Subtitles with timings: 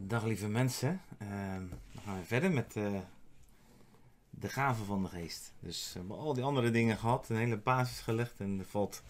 [0.00, 1.00] Dag lieve mensen.
[1.18, 1.62] Ehm
[1.92, 3.00] we gaan weer verder met eh,
[4.30, 5.52] de gaven van de geest.
[5.60, 8.40] Dus we hebben al die andere dingen gehad, een hele basis gelegd.
[8.40, 9.02] En er valt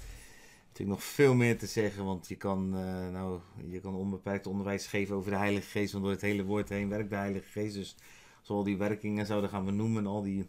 [0.67, 4.87] natuurlijk nog veel meer te zeggen, want je kan, eh, nou, je kan onbeperkt onderwijs
[4.87, 5.93] geven over de Heilige Geest.
[5.93, 7.75] Want door het hele woord heen werkt de Heilige Geest.
[7.75, 7.97] Dus
[8.39, 10.49] als we al die werkingen zouden gaan benoemen, al die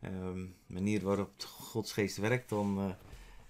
[0.00, 2.90] ehm manieren waarop Gods Geest werkt, dan eh,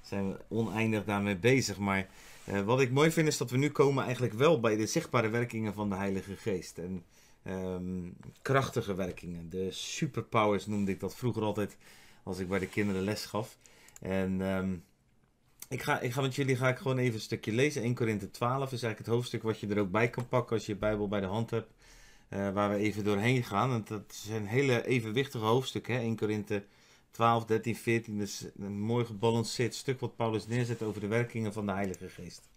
[0.01, 1.79] zijn we oneindig daarmee bezig.
[1.79, 2.09] Maar
[2.47, 5.29] eh, wat ik mooi vind is dat we nu komen eigenlijk wel bij de zichtbare
[5.29, 6.79] werkingen van de Heilige Geest.
[6.79, 7.05] En
[7.43, 8.11] ehm,
[8.43, 9.51] krachtige werkingen.
[9.51, 11.77] De superpowers noemde ik dat vroeger altijd
[12.23, 13.59] als ik bij de kinderen les gaf.
[14.01, 14.77] En ehm,
[15.69, 17.83] ik, ga, ik ga met jullie ga ik gewoon even een stukje lezen.
[17.83, 20.67] 1 Korinthe 12 is eigenlijk het hoofdstuk wat je er ook bij kan pakken als
[20.67, 21.71] je je Bijbel bij de hand hebt.
[22.29, 23.73] eh, waar we even doorheen gaan.
[23.73, 25.95] En dat zijn hele evenwichtige hoofdstukken.
[25.95, 26.01] Hè?
[26.01, 26.65] 1 Korinthe
[27.17, 28.19] 12, 13, 14.
[28.19, 32.49] Dus een mooi gebalanceerd stuk wat Paulus neerzet over de werkingen van de Heilige Geest.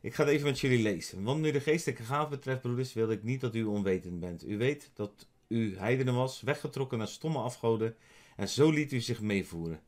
[0.00, 1.22] Ik ga het even met jullie lezen.
[1.22, 4.48] Want nu de geestelijke gaven betreft, broeders, wilde ik niet dat u onwetend bent.
[4.48, 7.96] U weet dat u heidenen was, weggetrokken naar stomme afgoden,
[8.36, 9.80] en zo liet u zich meevoeren.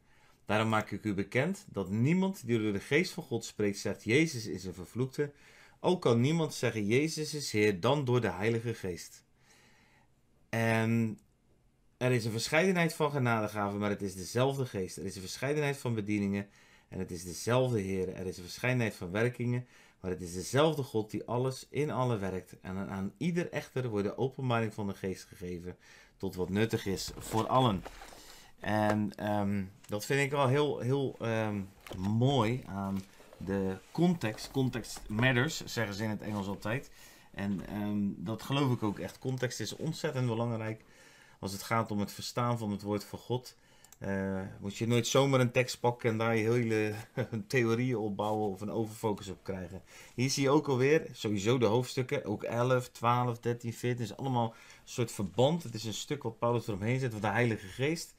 [0.45, 4.05] Daarom maak ik u bekend dat niemand die door de geest van God spreekt, zegt
[4.05, 5.33] Jezus is een vervloekte.
[5.81, 9.25] Ook kan niemand zeggen Jezus is Heer dan door de Heilige Geest.
[10.49, 11.19] En
[11.99, 14.97] er is een verscheidenheid van genadegaven, maar het is dezelfde geest.
[14.97, 16.47] Er is een verscheidenheid van bedieningen
[16.89, 18.15] en het is dezelfde Heer.
[18.15, 19.67] Er is een verscheidenheid van werkingen,
[20.01, 22.57] maar het is dezelfde God die alles in alle werkt.
[22.61, 25.77] En aan ieder echter wordt de openbaring van de geest gegeven
[26.17, 27.83] tot wat nuttig is voor allen.
[28.61, 31.61] En ehm, dat vind ik wel heel, heel ehm,
[31.99, 33.03] mooi aan
[33.37, 34.51] de context.
[34.51, 36.91] Context matters, zeggen ze in het Engels altijd.
[37.35, 39.19] En ehm, dat geloof ik ook echt.
[39.19, 40.83] Context is ontzettend belangrijk
[41.39, 43.57] als het gaat om het verstaan van het woord van God.
[43.99, 46.95] Eh, moet je nooit zomaar een tekst pakken en daar je hele
[47.47, 49.83] theorieën op bouwen of een overfocus op krijgen.
[50.15, 54.45] Hier zie je ook alweer, sowieso de hoofdstukken, ook 11, 12, 13, 14, is allemaal
[54.45, 54.53] een
[54.85, 55.63] soort verband.
[55.63, 58.15] Het is een stuk wat Paulus eromheen zet, wat de Heilige Geest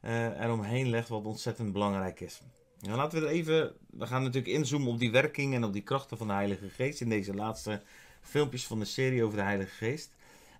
[0.00, 2.40] eh eromheen legt, wat ontzettend belangrijk is.
[2.80, 5.82] Nou, laten we er even, we gaan natuurlijk inzoomen op die werking en op die
[5.82, 7.82] krachten van de Heilige Geest in deze laatste
[8.20, 10.10] filmpjes van de serie over de Heilige Geest.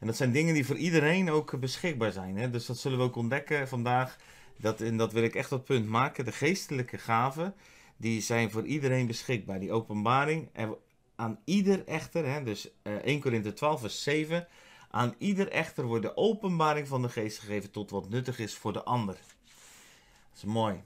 [0.05, 2.37] En dat zijn dingen die voor iedereen ook beschikbaar zijn.
[2.37, 2.51] Hè?
[2.51, 4.17] Dus dat zullen we ook ontdekken vandaag.
[4.57, 6.25] Dat, en dat wil ik echt dat punt maken.
[6.25, 7.55] De geestelijke gaven,
[7.97, 9.61] die zijn voor iedereen beschikbaar.
[9.61, 10.77] Die openbaring, en
[11.17, 14.49] aan ieder echter, hè, dus eh, 1 Korinthe 12 vers 7...
[14.91, 18.73] Aan ieder echter wordt de openbaring van de geest gegeven tot wat nuttig is voor
[18.73, 19.15] de ander.
[19.15, 20.83] Dat is mooi.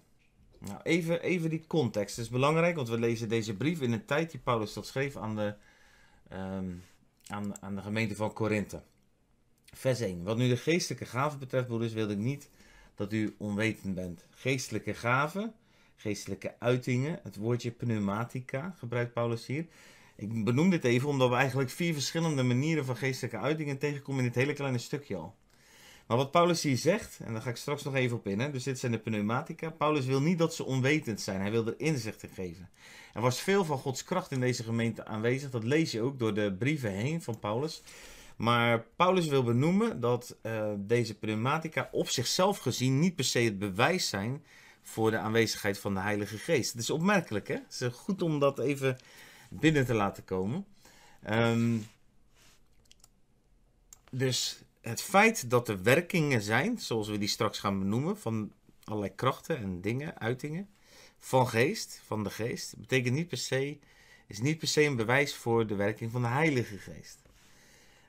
[0.58, 2.16] Nou, even, even die context.
[2.16, 5.16] Dat is belangrijk, want we lezen deze brief in een tijd die Paulus dat schreef
[5.16, 5.54] aan de,
[6.28, 6.70] ehm,
[7.26, 8.82] aan, aan de gemeente van Korinthe.
[9.72, 10.22] Vers 1.
[10.22, 12.48] Wat nu de geestelijke gaven betreft, broeders, wilde ik niet
[12.94, 14.26] dat u onwetend bent.
[14.30, 15.54] Geestelijke gaven,
[15.96, 19.66] geestelijke uitingen, het woordje pneumatica gebruikt Paulus hier.
[20.16, 24.26] Ik benoem dit even omdat we eigenlijk vier verschillende manieren van geestelijke uitingen tegenkomen in
[24.26, 25.34] dit hele kleine stukje al.
[26.06, 28.50] Maar wat Paulus hier zegt, en daar ga ik straks nog even op in, hè,
[28.50, 29.70] dus dit zijn de pneumatica.
[29.70, 32.70] Paulus wil niet dat ze onwetend zijn, hij wil er inzicht in geven.
[33.14, 36.34] Er was veel van Gods kracht in deze gemeente aanwezig, dat lees je ook door
[36.34, 37.82] de brieven heen van Paulus.
[38.38, 43.58] Maar Paulus wil benoemen dat uh, deze pneumatica op zichzelf gezien niet per se het
[43.58, 44.44] bewijs zijn
[44.82, 46.72] voor de aanwezigheid van de Heilige Geest.
[46.72, 47.54] Het is opmerkelijk, hè?
[47.54, 48.98] Het is goed om dat even
[49.48, 50.66] binnen te laten komen.
[51.30, 51.86] Um,
[54.10, 58.52] dus het feit dat er werkingen zijn, zoals we die straks gaan benoemen, van
[58.84, 60.68] allerlei krachten en dingen, uitingen,
[61.18, 63.78] van geest, van de geest, betekent niet per se,
[64.26, 67.27] is niet per se een bewijs voor de werking van de Heilige Geest.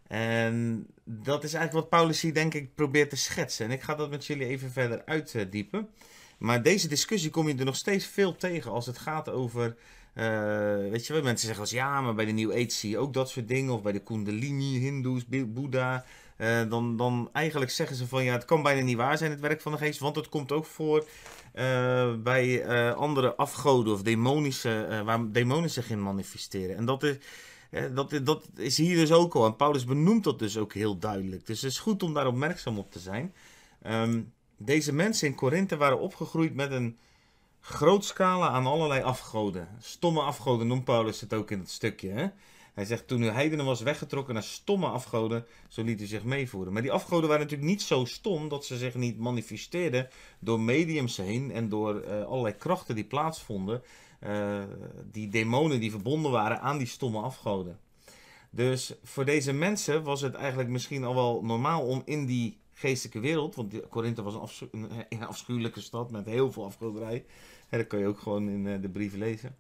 [0.10, 3.66] En dat is eigenlijk wat Paulus hier denk ik probeert te schetsen.
[3.66, 5.90] En ik ga dat met jullie even verder uitdiepen.
[6.38, 9.76] Maar deze discussie kom je er nog steeds veel tegen als het gaat over
[10.16, 12.98] uh, weet je wel, mensen zeggen als ja, maar bij de New Age zie je
[12.98, 13.74] ook dat soort dingen.
[13.74, 16.06] Of bij de Kundalini, Hindoes, Boeddha.
[16.38, 19.40] Uh, dan, dan eigenlijk zeggen ze van ja, het kan bijna niet waar zijn, het
[19.40, 20.00] werk van de geest.
[20.00, 21.06] Want het komt ook voor
[21.56, 26.76] uh, bij andere afgoden of demonische, waar demonen zich in manifesteren.
[26.76, 27.16] En dat is,
[27.94, 29.54] dat, dat is hier dus ook al.
[29.54, 31.46] Paulus benoemt dat dus ook heel duidelijk.
[31.46, 33.34] Dus het is goed om daar opmerkzaam op te zijn.
[33.88, 36.98] Um, deze mensen in Korinthe waren opgegroeid met een
[37.62, 39.68] groot scala aan allerlei afgoden.
[39.80, 42.10] Stomme afgoden noemt Paulus het ook in het stukje.
[42.10, 42.28] Hè?
[42.80, 46.74] Hij zegt, toen u heidenen was weggetrokken naar stomme afgoden, zo liet u zich meevoeren.
[46.74, 50.10] Maar die afgoden waren natuurlijk niet zo stom dat ze zich niet manifesteerden
[50.40, 53.82] door mediums heen en door uh, allerlei krachten die plaatsvonden.
[54.24, 54.64] Uh,
[55.12, 57.80] die demonen die verbonden waren aan die stomme afgoden.
[58.50, 63.20] Dus voor deze mensen was het eigenlijk misschien al wel normaal om in die geestelijke
[63.20, 64.68] wereld, want Korinthe was een, afschu
[65.10, 67.26] een, afschuwelijke stad met heel veel afgoderij.
[67.70, 69.56] Dat kan je ook gewoon in de brief lezen.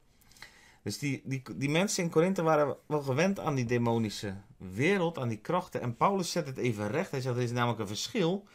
[0.89, 5.27] Dus die, die, die mensen in Korinthe waren wel gewend aan die demonische wereld, aan
[5.27, 5.81] die krachten.
[5.81, 7.11] En Paulus zet het even recht.
[7.11, 8.47] Hij zegt er is namelijk een verschil.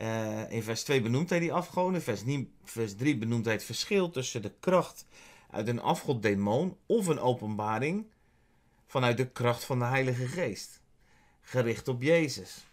[0.00, 2.02] Uh, in vers 2 benoemt hij die afgoden.
[2.02, 2.22] Vers,
[2.64, 5.06] vers 3 benoemt hij het verschil tussen de kracht
[5.50, 8.06] uit een afgoddemon of een openbaring
[8.86, 10.80] vanuit de kracht van de Heilige Geest.
[11.40, 12.66] Gericht op Jezus.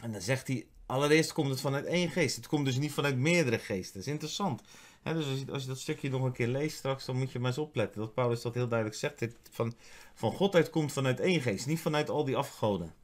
[0.00, 2.36] En dan zegt hij, allereerst komt het vanuit één geest.
[2.36, 3.94] Het komt dus niet vanuit meerdere geesten.
[3.94, 4.62] Dat is interessant.
[5.02, 7.58] Dus als je, dat stukje nog een keer leest straks, dan moet je maar eens
[7.58, 8.00] opletten.
[8.00, 9.18] Dat Paulus dat heel duidelijk zegt.
[9.18, 9.74] Dit van,
[10.14, 12.94] van God uit komt vanuit één geest, niet vanuit al die afgoden.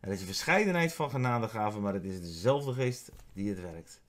[0.00, 4.00] Er is een verscheidenheid van genadegaven, maar het is dezelfde geest die het werkt.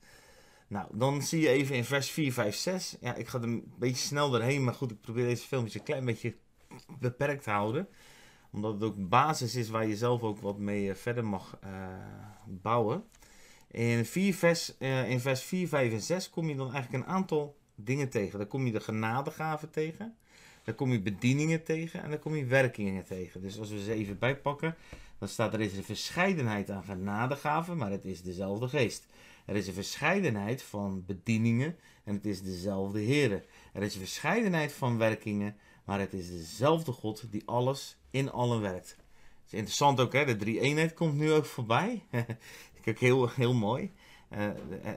[0.66, 2.96] Nou, dan zie je even in vers 4, 5, 6.
[3.00, 5.84] Ja, ik ga er een beetje snel doorheen, maar goed, ik probeer deze filmpje een
[5.84, 6.36] klein beetje
[6.98, 7.88] beperkt te houden.
[8.52, 11.70] Omdat het ook basis is waar je zelf ook wat mee eh, verder mag uh,
[12.46, 13.04] bouwen.
[13.72, 14.76] In, 4 vers,
[15.08, 18.38] in vers 4, 5 en 6 kom je dan eigenlijk een aantal dingen tegen.
[18.38, 20.16] Dan kom je de genadegaven tegen.
[20.64, 23.42] Dan kom je bedieningen tegen en dan kom je werkingen tegen.
[23.42, 24.76] Dus als we ze even bijpakken,
[25.18, 29.06] dan staat er is een verscheidenheid aan genadegaven, maar het is dezelfde geest.
[29.46, 33.44] Er is een verscheidenheid van bedieningen en het is dezelfde Heer.
[33.72, 38.60] Er is een verscheidenheid van werkingen, maar het is dezelfde God die alles in allen
[38.60, 38.88] werkt.
[38.88, 40.24] Het is interessant ook, hè?
[40.24, 42.02] de drie-eenheid komt nu ook voorbij.
[42.82, 43.92] Kijk, heel, heel mooi.
[44.30, 44.46] Uh,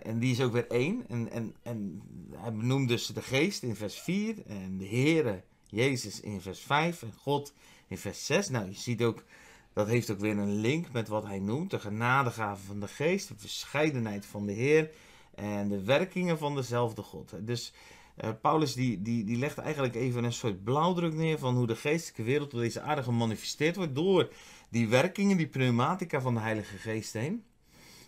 [0.03, 1.05] en die is ook weer één.
[1.07, 2.01] En, en, en
[2.35, 7.01] hij benoemt dus de geest in vers 4 en de Heere, Jezus in vers 5
[7.01, 7.53] en God
[7.87, 8.49] in vers 6.
[8.49, 9.23] Nou, je ziet ook
[9.75, 13.27] dat heeft ook weer een link met wat hij noemt: de genadegave van de geest,
[13.27, 14.91] de verscheidenheid van de Heer
[15.35, 17.33] en de werkingen van dezelfde God.
[17.41, 17.73] Dus
[18.23, 21.75] uh, Paulus die, die, die legt eigenlijk even een soort blauwdruk neer van hoe de
[21.75, 24.33] geestelijke wereld op deze aarde gemanifesteerd wordt door
[24.69, 27.43] die werkingen, die pneumatica van de Heilige Geest heen.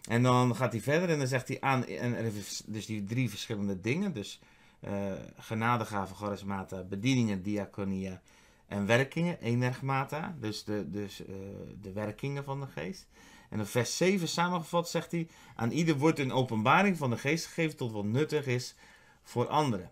[0.07, 2.33] En dan gaat hij verder en dan zegt hij aan, en
[2.65, 4.39] dus die drie verschillende dingen, dus
[4.81, 4.91] uh,
[5.37, 8.21] genadegave, charismata, bedieningen, diaconia
[8.67, 11.27] en werkingen, energmata, dus, de, dus uh,
[11.81, 13.07] de werkingen van de geest.
[13.49, 17.45] En in vers 7 samengevat zegt hij, aan ieder wordt een openbaring van de geest
[17.45, 18.75] gegeven tot wat nuttig is
[19.23, 19.91] voor anderen.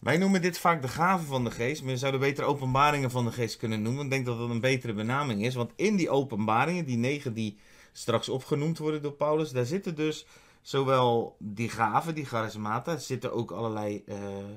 [0.00, 3.24] Wij noemen dit vaak de gaven van de geest, maar je zou beter openbaringen van
[3.24, 4.04] de geest kunnen noemen.
[4.04, 7.58] Ik denk dat dat een betere benaming is, want in die openbaringen, die negen die
[7.92, 10.26] straks opgenoemd worden door Paulus, daar zitten dus
[10.62, 14.16] zowel die gaven, die charismata, zitten ook allerlei uh,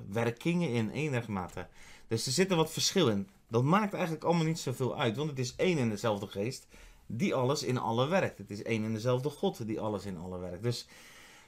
[0.09, 1.69] werkingen in, enigmata.
[2.07, 3.29] Dus er zit er wat verschil in.
[3.47, 6.67] Dat maakt eigenlijk allemaal niet zoveel uit, want het is één en dezelfde geest
[7.05, 8.37] die alles in alle werkt.
[8.37, 10.63] Het is één en dezelfde God die alles in alle werkt.
[10.63, 10.87] Dus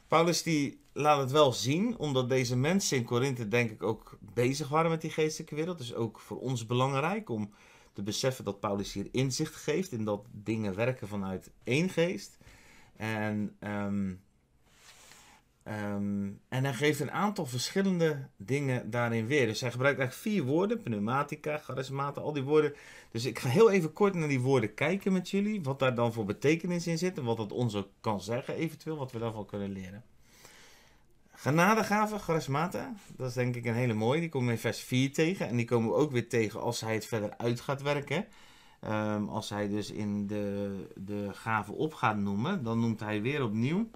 [0.07, 4.67] Paulus die laat het wel zien, omdat deze mensen in Korinthe denk ik ook bezig
[4.67, 5.77] waren met die geestelijke wereld.
[5.77, 7.53] Dus ook voor ons belangrijk om
[7.97, 12.37] te beseffen dat Paulus hier inzicht geeft in dat dingen werken vanuit één geest.
[12.95, 14.21] En um,
[15.67, 19.45] Um, en hij geeft een aantal verschillende dingen daarin weer.
[19.45, 22.73] Dus hij gebruikt eigenlijk vier woorden: pneumatica, charismata, al die woorden.
[23.11, 25.63] Dus ik ga heel even kort naar die woorden kijken met jullie.
[25.63, 28.97] Wat daar dan voor betekenis in zit en wat dat ons ook kan zeggen, eventueel,
[28.97, 30.03] wat we daarvan kunnen leren.
[31.39, 34.19] Genadegave, charismata, dat is denk ik een hele mooie.
[34.19, 35.47] Die komen we in vers 4 tegen.
[35.47, 38.25] En die komen we ook weer tegen als hij het verder uit gaat werken.
[38.81, 43.43] Um, als hij dus in de, de gave op gaat noemen, dan noemt hij weer
[43.43, 43.89] opnieuw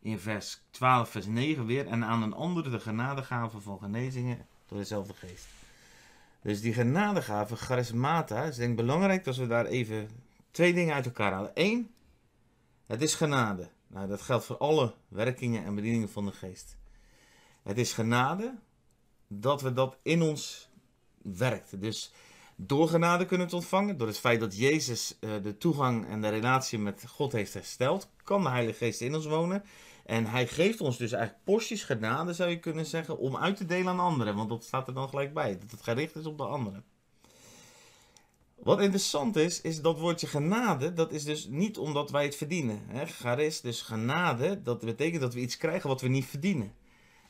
[0.00, 1.86] in vers 12, vers 9 weer.
[1.86, 5.46] En aan een andere de genadegave van genezingen door dezelfde geest.
[6.42, 10.08] Dus die genadegave, charismata, is denk ik belangrijk dat we daar even
[10.50, 11.50] twee dingen uit elkaar halen.
[11.54, 11.90] Eén,
[12.86, 13.68] het is genade.
[13.86, 16.76] Nou, dat geldt voor alle werkingen en bedieningen van de geest.
[17.62, 18.54] Het is genade
[19.28, 20.68] dat we dat in ons
[21.22, 21.80] werkt.
[21.80, 22.12] Dus
[22.56, 26.28] door genade kunnen het ontvangen, door het feit dat Jezus uh, de toegang en de
[26.28, 29.64] relatie met God heeft hersteld, kan de Heilige Geest in ons wonen.
[30.04, 33.64] En hij geeft ons dus eigenlijk porties genade, zou je kunnen zeggen, om uit te
[33.66, 34.36] delen aan anderen.
[34.36, 36.84] Want dat staat er dan gelijk bij, dat het gericht is op de anderen.
[38.62, 42.82] Wat interessant is, is dat woordje genade, dat is dus niet omdat wij het verdienen.
[42.86, 43.06] Hè?
[43.06, 46.72] Charis, dus genade, dat betekent dat we iets krijgen wat we niet verdienen.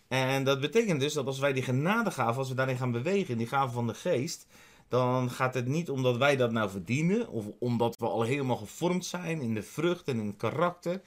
[0.08, 3.32] En dat betekent dus dat als wij die genade gaven, als we daarin gaan bewegen,
[3.32, 4.46] in die gave van de geest,
[4.88, 9.04] dan gaat het niet omdat wij dat nou verdienen, of omdat we al helemaal gevormd
[9.04, 11.00] zijn in de vrucht en in het karakter.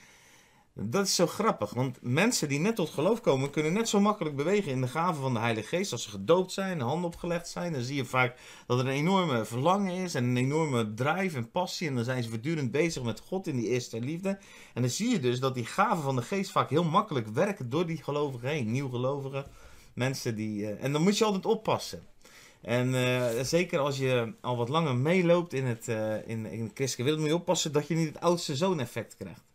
[0.82, 4.36] Dat is zo grappig, want mensen die net tot geloof komen, kunnen net zo makkelijk
[4.36, 5.92] bewegen in de gaven van de Heilige Geest.
[5.92, 8.36] Als ze gedoopt zijn, de handen opgelegd zijn, dan zie je vaak
[8.68, 11.88] dat er een enorme verlangen is en een enorme drive en passie.
[11.88, 14.30] En dan zijn ze voortdurend bezig met God in die eerste liefde.
[14.74, 17.70] En dan zie je dus dat die gaven van de Geest vaak heel makkelijk werken
[17.70, 18.72] door die gelovigen heen.
[18.72, 19.46] Nieuwgelovigen,
[19.94, 20.62] mensen die.
[20.62, 22.04] Uh, en dan moet je altijd oppassen.
[22.62, 27.04] En uh, zeker als je al wat langer meeloopt in het, uh, in, in christelijke
[27.04, 29.49] wereld, moet je oppassen dat je niet het oudste zoon effect krijgt.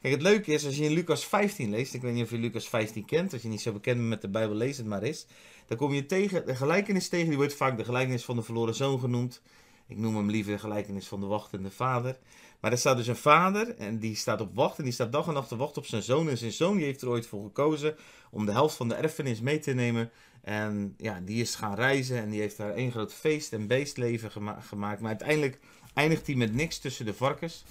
[0.00, 2.38] Kijk, het leuke is, als je in Lucas 15 leest, ik weet niet of je
[2.38, 5.02] Lucas 15 kent, als je niet zo bekend bent met de Bijbel, lees het maar
[5.02, 5.26] eens.
[5.66, 8.74] Dan kom je tegen, de gelijkenis tegen, die wordt vaak de gelijkenis van de verloren
[8.74, 9.42] zoon genoemd.
[9.86, 12.18] Ik noem hem liever de gelijkenis van de wachtende vader.
[12.60, 15.26] Maar er staat dus een vader en die staat op wacht en die staat dag
[15.26, 16.28] en nacht te wachten op zijn zoon.
[16.28, 17.96] En zijn zoon die heeft er ooit voor gekozen
[18.30, 20.10] om de helft van de erfenis mee te nemen.
[20.42, 24.30] En ja, die is gaan reizen en die heeft daar één groot feest en beestleven
[24.60, 25.00] gemaakt.
[25.00, 25.58] Maar uiteindelijk
[25.94, 27.64] eindigt hij met niks tussen de varkens.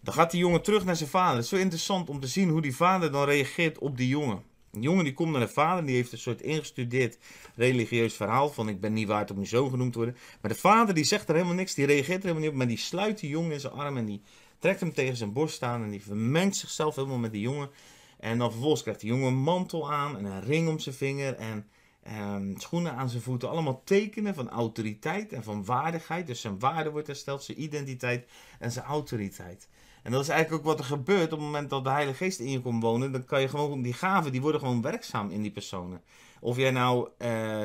[0.00, 1.34] Dan gaat die jongen terug naar zijn vader.
[1.34, 4.42] Het is zo interessant om te zien hoe die vader dan reageert op die jongen.
[4.70, 7.18] Een jongen die komt naar de vader, die heeft een soort ingestudeerd
[7.54, 10.16] religieus verhaal van ik ben niet waard om mijn zoon genoemd te worden.
[10.40, 12.66] Maar de vader die zegt er helemaal niks, die reageert er helemaal niet op, maar
[12.66, 14.22] die sluit die jongen in zijn arm en die
[14.58, 17.70] trekt hem tegen zijn borst staan en die vermengt zichzelf helemaal met die jongen.
[18.18, 21.34] En dan vervolgens krijgt die jongen een mantel aan en een ring om zijn vinger
[21.34, 21.66] en
[22.02, 23.50] ehm, schoenen aan zijn voeten.
[23.50, 26.26] Allemaal tekenen van autoriteit en van waardigheid.
[26.26, 28.28] Dus zijn waarde wordt hersteld, zijn identiteit
[28.58, 29.68] en zijn autoriteit.
[30.02, 32.38] En dat is eigenlijk ook wat er gebeurt op het moment dat de Heilige Geest
[32.38, 33.12] in je komt wonen.
[33.12, 36.02] Dan kan je gewoon, die gaven, die worden gewoon werkzaam in die personen.
[36.40, 37.58] Of jij nou uh,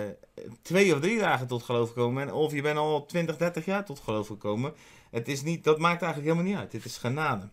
[0.62, 3.86] twee of drie dagen tot geloof gekomen bent, of je bent al 20, 30 jaar
[3.86, 4.74] tot geloof gekomen.
[5.12, 6.74] Het is niet, dat maakt eigenlijk helemaal niet uit.
[6.74, 7.50] Het is genade.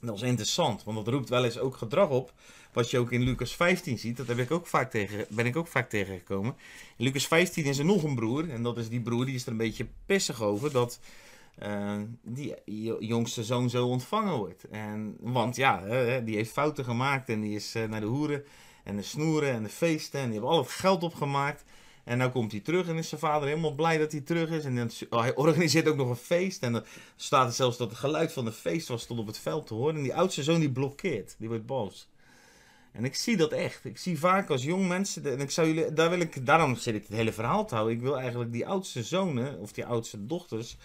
[0.00, 2.32] Dat is interessant, want dat roept wel eens ook gedrag op.
[2.72, 5.56] Wat je ook in Lucas 15 ziet, dat heb ik ook vaak tegen, ben ik
[5.56, 6.56] ook vaak tegengekomen.
[6.96, 9.42] In Lucas 15 is er nog een broer, en dat is die broer, die is
[9.46, 11.00] er een beetje pissig over dat
[11.62, 12.54] uh, die
[12.98, 14.64] jongste zoon zo ontvangen wordt.
[14.64, 15.80] En, want ja,
[16.20, 18.44] die heeft fouten gemaakt en die is uh, naar de hoeren
[18.84, 21.64] en de snoeren en de feesten en die hebben al het geld opgemaakt.
[22.04, 24.64] En nu komt hij terug en is zijn vader helemaal blij dat hij terug is.
[24.64, 26.62] En dan, oh, hij organiseert ook nog een feest.
[26.62, 26.84] En dan
[27.16, 29.74] staat er zelfs dat het geluid van de feest was tot op het veld te
[29.74, 29.96] horen.
[29.96, 32.08] En die oudste zoon die blokkeert, die wordt boos.
[32.92, 33.84] En ik zie dat echt.
[33.84, 35.26] Ik zie vaak als jong mensen.
[35.32, 37.96] En ik zou jullie, daar wil ik, daarom zit ik het hele verhaal te houden.
[37.96, 40.76] Ik wil eigenlijk die oudste zonen of die oudste dochters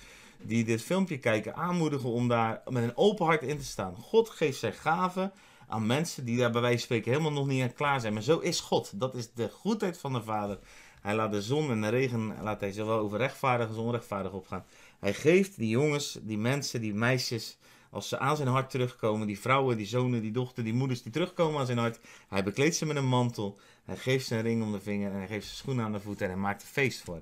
[0.43, 3.95] die dit filmpje kijken aanmoedigen om daar met een open hart in te staan.
[3.95, 5.31] God geeft zijn gaven
[5.67, 8.13] aan mensen die daar bij wijze van spreken helemaal nog niet aan klaar zijn.
[8.13, 9.00] Maar zo is God.
[9.00, 10.60] Dat is de goedheid van de Vader.
[11.01, 14.65] Hij laat de zon en de regen, laat hij zowel over rechtvaardig als onrechtvaardig opgaan.
[15.00, 17.57] Hij geeft die jongens, die mensen, die meisjes,
[17.89, 21.12] als ze aan zijn hart terugkomen, die vrouwen, die zonen, die dochters, die moeders die
[21.12, 22.00] terugkomen aan zijn hart.
[22.27, 25.17] Hij bekleedt ze met een mantel, hij geeft ze een ring om de vinger en
[25.17, 27.21] hij geeft ze schoenen aan de voeten en hij maakt er feest voor.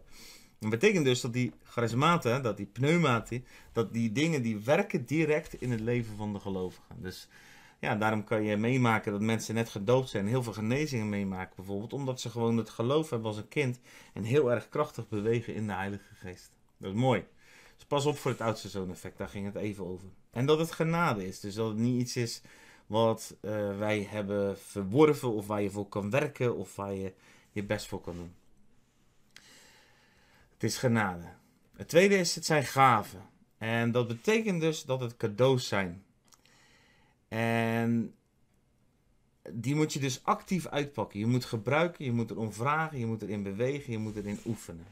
[0.60, 5.62] Dat betekent dus dat die charismaten, dat die pneumati, dat die dingen die werken direct
[5.62, 6.96] in het leven van de gelovigen.
[6.98, 7.28] Dus
[7.80, 11.94] ja, daarom kan je meemaken dat mensen net gedoopt zijn heel veel genezingen meemaken bijvoorbeeld,
[11.94, 13.80] omdat ze gewoon het geloof hebben als een kind
[14.14, 16.52] en heel erg krachtig bewegen in de Heilige Geest.
[16.78, 17.26] Dat is mooi.
[17.76, 20.08] Dus pas op voor het oudste zoon effect, daar ging het even over.
[20.32, 22.42] En dat het genade is, dus dat het niet iets is
[22.88, 27.14] wat uh, wij hebben verworven of waar je voor kan werken of waar je
[27.52, 28.34] je best voor kan doen.
[30.60, 31.26] Het is genade.
[31.76, 33.22] Het tweede is, het zijn gaven.
[33.58, 36.04] En dat betekent dus dat het cadeaus zijn.
[37.28, 38.14] En
[39.52, 41.20] die moet je dus actief uitpakken.
[41.20, 44.86] Je moet gebruiken, je moet erom vragen, je moet erin bewegen, je moet erin oefenen.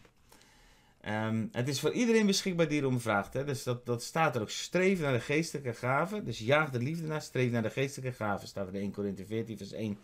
[1.06, 3.34] Um, het is voor iedereen beschikbaar die erom vraagt.
[3.34, 3.44] Hè?
[3.44, 4.50] Dus dat, dat staat er ook.
[4.50, 6.26] Streef naar de geestelijke gaven.
[6.26, 8.48] Dus jaag de liefde naar, streef naar de geestelijke gaven.
[8.48, 9.98] Staat er in 1 Corinthië 14 vers 1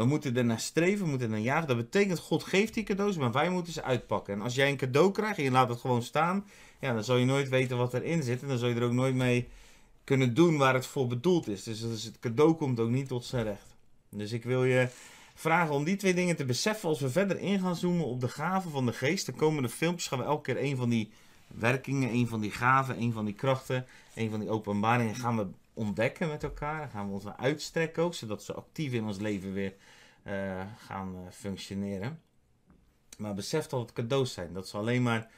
[0.00, 1.68] we moeten er naar streven, we moeten er naar jagen.
[1.68, 4.34] Dat betekent, God geeft die cadeaus, maar wij moeten ze uitpakken.
[4.34, 6.46] En als jij een cadeau krijgt en je laat het gewoon staan,
[6.80, 8.42] ja, dan zal je nooit weten wat erin zit.
[8.42, 9.48] En dan zul je er ook nooit mee
[10.04, 11.62] kunnen doen waar het voor bedoeld is.
[11.62, 13.76] Dus, dus het cadeau komt ook niet tot zijn recht.
[14.08, 14.88] Dus ik wil je
[15.34, 18.28] vragen om die twee dingen te beseffen als we verder in gaan zoomen op de
[18.28, 19.26] gaven van de geest.
[19.26, 21.10] De komende filmpjes gaan we elke keer een van die
[21.46, 25.46] werkingen, een van die gaven, een van die krachten, een van die openbaringen gaan we
[25.80, 26.80] ontdekken met elkaar.
[26.80, 29.74] Dan gaan we ons uitstrekken ook, zodat ze actief in ons leven weer
[30.26, 32.20] uh, gaan uh, functioneren.
[33.18, 34.52] Maar besef dat het cadeaus zijn.
[34.52, 35.30] Dat ze alleen maar,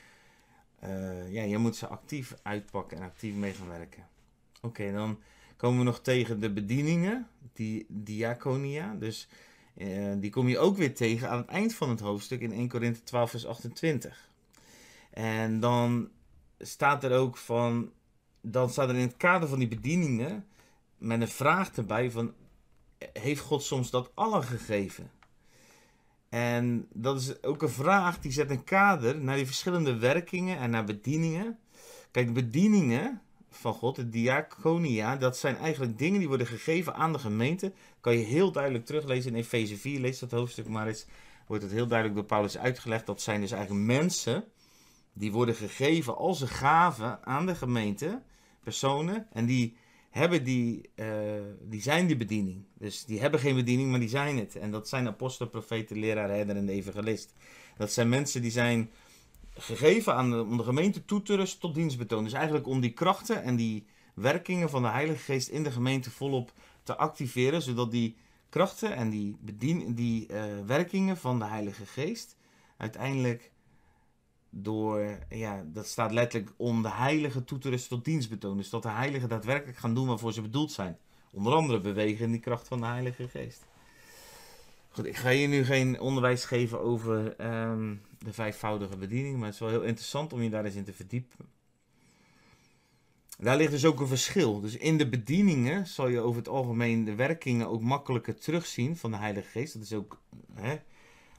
[0.85, 4.07] uh, ja, je moet ze actief uitpakken en actief mee gaan werken.
[4.61, 5.19] Oké, dan
[5.57, 8.95] komen we nog tegen de bedieningen, die diaconia.
[8.95, 9.29] Dus
[10.17, 13.03] die kom je ook weer tegen aan het eind van het hoofdstuk in 1 Korinthe
[13.03, 14.31] 12 vers 28.
[15.11, 16.11] En dan
[16.59, 17.93] staat er ook van
[18.43, 20.47] dan staat er in het kader van die bedieningen
[20.99, 22.35] met een vraag erbij van,
[23.13, 25.11] heeft God soms dat allen gegeven?
[26.29, 30.71] En dat is ook een vraag die zet een kader naar die verschillende werkingen en
[30.71, 31.59] naar bedieningen.
[32.11, 33.21] Kijk, de bedieningen
[33.51, 37.73] van God, de diaconia, dat zijn eigenlijk dingen die worden gegeven aan de gemeente.
[38.01, 41.07] Kan je heel duidelijk teruglezen in Efeze 4, lees dat hoofdstuk maar eens.
[41.47, 43.07] Wordt het heel duidelijk door Paulus uitgelegd.
[43.07, 44.45] Dat zijn dus eigenlijk mensen
[45.13, 48.23] die worden gegeven als een gave aan de gemeente
[48.63, 49.77] personen en die
[50.11, 51.07] hebben die, uh,
[51.61, 52.65] die zijn die bediening.
[52.79, 54.57] Dus die hebben geen bediening, maar die zijn het.
[54.57, 57.35] En dat zijn apostelen, profeten, leraar, herder en evangelist.
[57.77, 58.91] Dat zijn mensen die zijn
[59.55, 62.25] gegeven aan de, om de gemeente toe te rusten tot dienstbetoon.
[62.25, 66.11] Dus eigenlijk om die krachten en die werkingen van de Heilige Geest in de gemeente
[66.11, 66.53] volop
[66.83, 68.17] te activeren, zodat die
[68.49, 72.37] krachten en die, bedien, die uh, werkingen van de Heilige Geest
[72.77, 73.52] uiteindelijk
[74.55, 78.57] door, ja, dat staat letterlijk om de heilige toe te rusten tot dienstbetoon.
[78.57, 80.99] Dus dat de heiligen daadwerkelijk gaan doen waarvoor ze bedoeld zijn.
[81.31, 83.65] Onder andere bewegen in die kracht van de Heilige Geest.
[84.89, 89.55] Goed, ik ga je nu geen onderwijs geven over um, de vijfvoudige bediening, maar het
[89.55, 91.47] is wel heel interessant om je daar eens in te verdiepen.
[93.39, 94.61] Daar ligt dus ook een verschil.
[94.61, 99.11] Dus in de bedieningen zal je over het algemeen de werkingen ook makkelijker terugzien van
[99.11, 99.73] de Heilige Geest.
[99.73, 100.21] Dat is ook,
[100.55, 100.77] hè,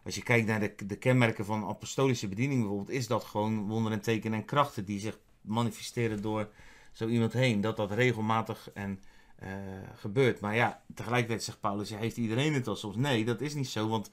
[0.04, 4.02] als je kijkt naar de, de kenmerken van apostolische bediening bijvoorbeeld, is dat gewoon wonderen,
[4.02, 6.50] tekenen en krachten die zich manifesteren door
[6.92, 7.62] zo iemand heen.
[7.62, 9.00] Dat dat regelmatig en
[9.44, 9.50] uh,
[9.96, 10.40] gebeurt.
[10.40, 12.96] Maar ja, tegelijkertijd zegt Paulus, heeft iedereen het al soms?
[12.96, 14.10] Nee, dat is niet zo, want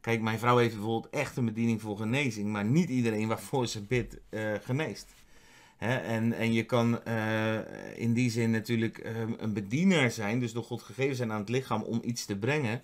[0.00, 3.82] kijk, mijn vrouw heeft bijvoorbeeld echt een bediening voor genezing, maar niet iedereen waarvoor ze
[3.82, 5.14] bidt uh, geneest.
[5.78, 7.58] En, en je kan uh,
[7.96, 11.82] in die zin natuurlijk een bediener zijn, dus door God gegeven zijn aan het lichaam
[11.82, 12.82] om iets te brengen.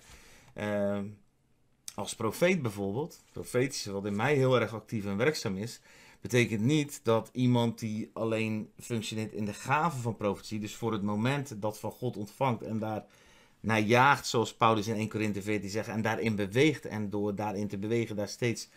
[1.99, 5.79] Als profeet bijvoorbeeld, profetische, wat in mij heel erg actief en werkzaam is,
[6.21, 11.01] betekent niet dat iemand die alleen functioneert in de gave van profetie, dus voor het
[11.01, 13.05] moment dat van God ontvangt en daar
[13.59, 17.67] naar jaagt, zoals Paulus in 1 Corinthië 14 zegt, en daarin beweegt en door daarin
[17.67, 18.69] te bewegen daar steeds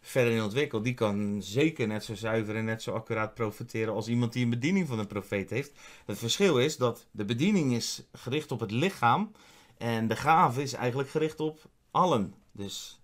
[0.00, 4.08] verder in ontwikkelt, die kan zeker net zo zuiver en net zo accuraat profiteren als
[4.08, 5.72] iemand die een bediening van een profeet heeft.
[6.06, 9.32] Het verschil is dat de bediening is gericht op het lichaam
[9.78, 11.58] en de gave is eigenlijk gericht op
[11.90, 12.34] allen.
[12.58, 13.00] Dus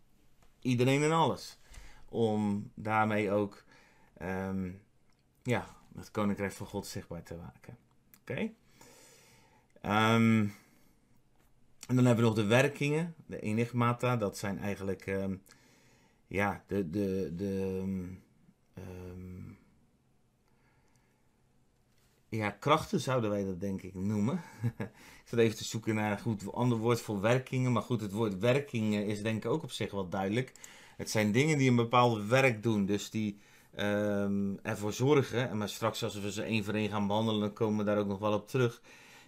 [0.61, 1.59] iedereen en alles.
[2.09, 3.65] Om daarmee ook
[4.23, 4.83] um,
[5.43, 7.79] ja, het koninkrijk van God zichtbaar te maken.
[8.21, 8.41] Oké.
[9.83, 10.55] Um,
[11.87, 14.17] en dan hebben we nog de werkingen, de enigmata.
[14.17, 15.43] Dat zijn eigenlijk um,
[16.27, 17.83] ja, de, de, de
[22.37, 24.43] ja, krachten zouden wij dat denk ik noemen.
[24.79, 27.73] ik zat even te zoeken naar een goed ander woord voor werkingen.
[27.73, 30.53] Maar goed, het woord werkingen is denk ik ook op zich wel duidelijk.
[30.97, 32.87] Het zijn dingen die een bepaald werk doen.
[32.87, 33.39] Dus die
[33.79, 37.79] um, ervoor zorgen, en maar straks als we ze één voor één gaan behandelen, komen
[37.79, 38.81] we daar ook nog wel op terug,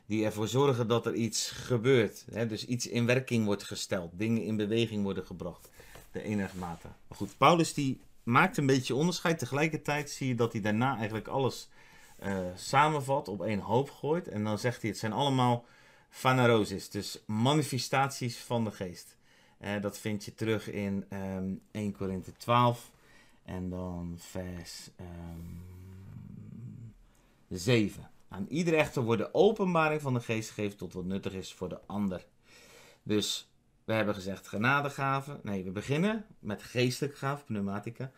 [0.06, 2.24] die ervoor zorgen dat er iets gebeurt.
[2.30, 2.46] Hè?
[2.46, 5.70] Dus iets in werking wordt gesteld, dingen in beweging worden gebracht.
[6.12, 6.86] De enige mate.
[7.08, 9.38] Maar goed, Paulus die maakt een beetje onderscheid.
[9.38, 11.68] Tegelijkertijd zie je dat hij daarna eigenlijk alles
[12.54, 14.28] samenvat, op één hoop gooit.
[14.28, 15.64] En dan zegt hij, het zijn allemaal
[16.10, 19.16] phanerosis, dus manifestaties van de geest.
[19.60, 22.90] Uh, dat vind je terug in um, ehm, 1 Korinthe 12.
[23.44, 25.06] En dan vers um,
[27.48, 28.10] ehm, 7.
[28.28, 31.68] Aan ieder echter wordt de openbaring van de geest gegeven tot wat nuttig is voor
[31.68, 32.26] de ander.
[33.02, 33.50] Dus
[33.84, 35.40] we hebben gezegd genadegaven.
[35.42, 38.10] Nee, we beginnen met geestelijke gaven, pneumatica.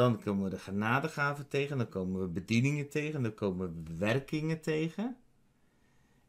[0.00, 1.78] Dan komen we de genadegaven tegen.
[1.78, 3.22] Dan komen we bedieningen tegen.
[3.22, 5.16] Dan komen we werkingen tegen.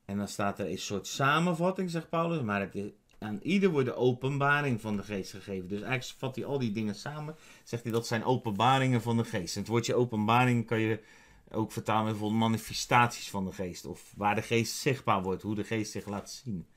[0.06, 2.42] En dan staat er een soort samenvatting, zegt Paulus.
[2.42, 5.68] Maar het is aan ieder wordt de openbaring van de geest gegeven.
[5.68, 7.36] Dus eigenlijk vat hij al die dingen samen.
[7.64, 9.56] Zegt hij dat zijn openbaringen van de geest.
[9.56, 11.04] En het woordje openbaring kan je
[11.52, 13.86] ook vertalen met bijvoorbeeld manifestaties van de geest.
[13.86, 16.68] Of waar de geest zichtbaar wordt, hoe de geest zich laat zien.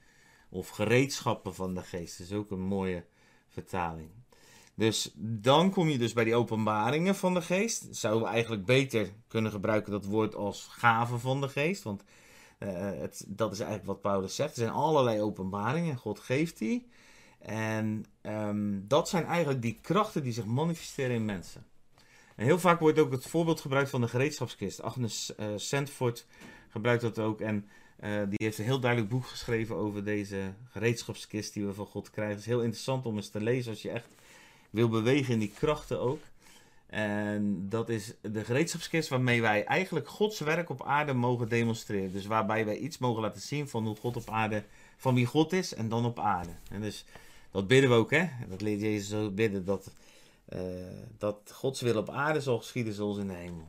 [0.49, 2.19] Of gereedschappen van de geest.
[2.19, 3.05] Dat is ook een mooie
[3.49, 4.11] vertaling.
[4.75, 7.87] Dus dan kom je dus bij die openbaringen van de geest.
[7.91, 11.83] Zouden we eigenlijk beter kunnen gebruiken dat woord als gaven van de geest.
[11.83, 12.05] Want
[12.59, 14.51] uh, het, dat is eigenlijk wat Paulus zegt.
[14.51, 15.97] Er zijn allerlei openbaringen.
[15.97, 16.89] God geeft die.
[17.39, 21.67] En um, dat zijn eigenlijk die krachten die zich manifesteren in mensen.
[22.37, 24.83] En heel vaak wordt ook het voorbeeld gebruikt van de gereedschapskist.
[24.83, 26.27] Agnes uh, Sandford
[26.69, 27.41] gebruikt dat ook.
[27.41, 27.69] En
[28.01, 32.11] uh, die heeft een heel duidelijk boek geschreven over deze gereedschapskist die we van God
[32.11, 32.35] krijgen.
[32.35, 34.15] Het is heel interessant om eens te lezen als je echt
[34.75, 36.21] wil bewegen in die krachten ook.
[36.87, 42.13] En dat is de gereedschapskist waarmee wij eigenlijk Gods werk op aarde mogen demonstreren.
[42.13, 44.65] Dus waarbij wij iets mogen laten zien van hoe God op aarde,
[44.97, 46.51] van wie God is en dan op aarde.
[46.71, 47.05] En dus
[47.51, 48.29] dat bidden we ook, hè.
[48.49, 49.91] Dat leert Jezus zo bidden, dat,
[50.49, 50.61] uh,
[51.19, 53.69] dat Gods wil op aarde zal geschieden zoals in de hemel.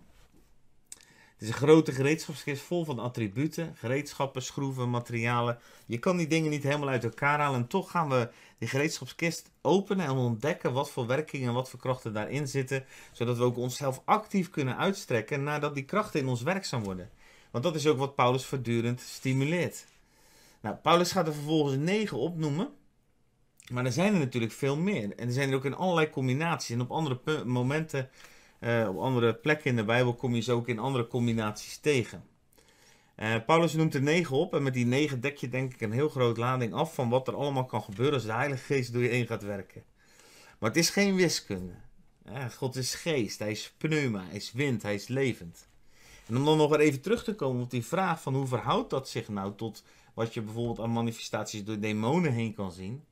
[1.36, 5.60] Het is een grote gereedschapskist vol van attributen, gereedschappen, schroeven, materialen.
[5.86, 7.60] Je kan die dingen niet helemaal uit elkaar halen.
[7.60, 11.80] En toch gaan we die gereedschapskist openen en ontdekken wat voor werkingen en wat voor
[11.80, 12.86] krachten daarin zitten.
[13.12, 17.10] Zodat we ook onszelf actief kunnen uitstrekken nadat die krachten in ons werkzaam worden.
[17.52, 19.86] Want dat is ook wat Paulus voortdurend stimuleert.
[20.62, 22.69] Nou, Paulus gaat er vervolgens negen opnoemen.
[23.71, 25.15] Maar er zijn er natuurlijk veel meer.
[25.15, 26.76] En er zijn er ook in allerlei combinaties.
[26.76, 28.10] En op andere momenten
[28.60, 32.24] uh, op andere plekken in de Bijbel kom je ze ook in andere combinaties tegen.
[33.18, 35.91] Uh, Paulus noemt er negen op en met die negen dek je denk ik een
[35.91, 39.04] heel groot lading af van wat er allemaal kan gebeuren als de Heilige Geest door
[39.04, 39.84] je heen gaat werken.
[40.60, 41.74] Maar het is geen wiskunde.
[42.58, 45.68] God is geest, hij is pneuma, hij is wind, hij is levend.
[46.28, 49.10] En om dan nog even terug te komen op die vraag van hoe verhoudt dat
[49.10, 53.04] zich nou tot wat je bijvoorbeeld aan manifestaties door demonen heen kan zien.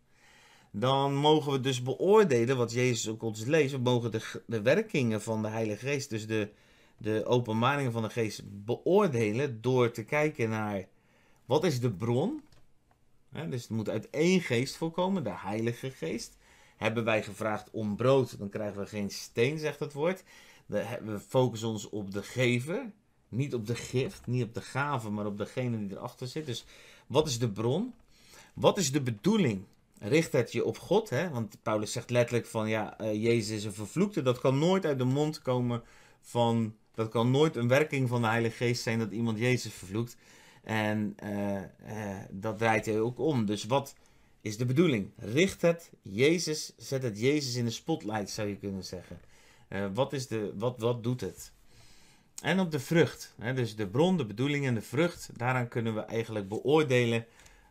[0.76, 5.22] Dan mogen we dus beoordelen, wat Jezus ook ons leest, we mogen de, de werkingen
[5.22, 6.50] van de Heilige Geest, dus de,
[6.98, 10.88] de openbaringen van de Geest, beoordelen door te kijken naar
[11.46, 12.42] wat is de bron.
[13.50, 16.38] dus het moet uit één geest voorkomen, de Heilige Geest.
[16.78, 20.24] Hebben wij gevraagd om brood, dan krijgen we geen steen, zegt het woord.
[20.66, 22.92] We focussen ons op de gever,
[23.30, 26.46] niet op de gift, niet op de gave, maar op degene die erachter zit.
[26.46, 26.66] Dus
[27.08, 27.94] wat is de bron?
[28.54, 29.64] Wat is de bedoeling?
[30.06, 31.30] Richt het je op God, hè?
[31.30, 34.22] want Paulus zegt letterlijk van ja, uh, Jezus is een vervloekte.
[34.22, 35.84] Dat kan nooit uit de mond komen
[36.22, 40.18] van, dat kan nooit een werking van de Heilige Geest zijn dat iemand Jezus vervloekt.
[40.64, 41.64] En uh, uh,
[42.32, 43.46] dat draait hij ook om.
[43.46, 43.96] Dus wat
[44.42, 45.12] is de bedoeling?
[45.18, 49.20] Richt het Jezus, zet het Jezus in de spotlight, zou je kunnen zeggen.
[49.94, 51.52] wat, is de, wat, wat doet het?
[52.42, 53.34] En op de vrucht.
[53.40, 55.30] Hè, dus de bron, de bedoeling en de vrucht.
[55.38, 57.26] Daaraan kunnen we eigenlijk beoordelen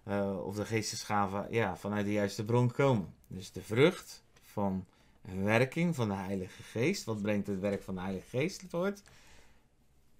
[0.08, 3.14] uh, of de geestesgaven ja, vanuit de juiste bron komen.
[3.26, 4.86] Dus de vrucht van
[5.22, 7.04] een werking van de Heilige Geest.
[7.04, 9.02] Wat brengt het werk van de Heilige Geest voort?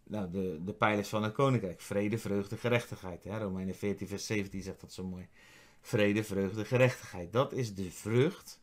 [0.05, 1.81] Nou, de, de pijlers van het koninkrijk.
[1.81, 3.25] Vrede, vreugde, gerechtigheid.
[3.25, 3.39] Hè?
[3.39, 5.29] Romeinen 14, vers 17 zegt dat zo mooi.
[5.81, 7.33] Vrede, vreugde, gerechtigheid.
[7.33, 8.61] Dat is de vrucht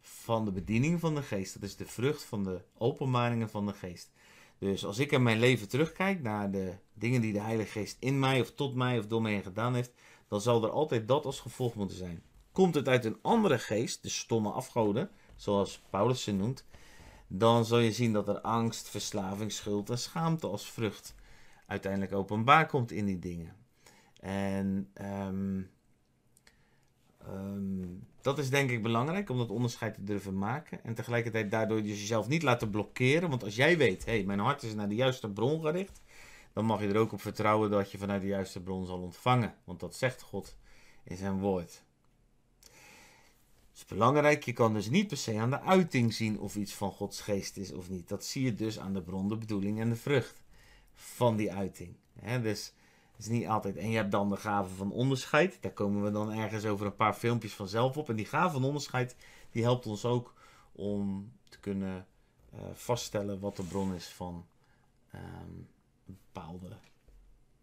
[0.00, 1.54] van de bediening van de geest.
[1.54, 4.10] Dat is de vrucht van de openbaringen van de geest.
[4.58, 8.18] Dus als ik in mijn leven terugkijk naar de dingen die de Heilige Geest in
[8.18, 9.92] mij of tot mij of door mij gedaan heeft,
[10.30, 12.22] dan zal er altijd dat als gevolg moeten zijn.
[12.52, 16.64] Komt het uit een andere geest, de stomme afgoden, zoals Paulus ze noemt,
[17.26, 21.14] dan zul je zien dat er angst, verslaving, schuld en schaamte als vrucht
[21.66, 23.56] uiteindelijk openbaar komt in die dingen.
[24.20, 25.70] En um,
[27.28, 30.84] um, dat is denk ik belangrijk om dat onderscheid te durven maken.
[30.84, 33.30] En tegelijkertijd daardoor dus jezelf niet laten blokkeren.
[33.30, 36.00] Want als jij weet, hé, hey, mijn hart is naar de juiste bron gericht.
[36.52, 39.54] Dan mag je er ook op vertrouwen dat je vanuit de juiste bron zal ontvangen.
[39.64, 40.56] Want dat zegt God
[41.04, 41.82] in zijn woord.
[42.60, 46.74] Het is belangrijk, je kan dus niet per se aan de uiting zien of iets
[46.74, 48.08] van Gods geest is of niet.
[48.08, 50.42] Dat zie je dus aan de bron, de bedoeling en de vrucht
[50.94, 51.96] van die uiting.
[52.42, 52.72] dus
[53.20, 53.76] is niet altijd.
[53.76, 55.58] En je hebt dan de gave van onderscheid.
[55.60, 58.08] Daar komen we dan ergens over een paar filmpjes vanzelf op.
[58.08, 59.16] En die gave van onderscheid,
[59.50, 60.34] die helpt ons ook
[60.72, 62.06] om te kunnen
[62.54, 64.46] uh, vaststellen wat de bron is van
[65.14, 65.68] um,
[66.10, 66.76] bepaalde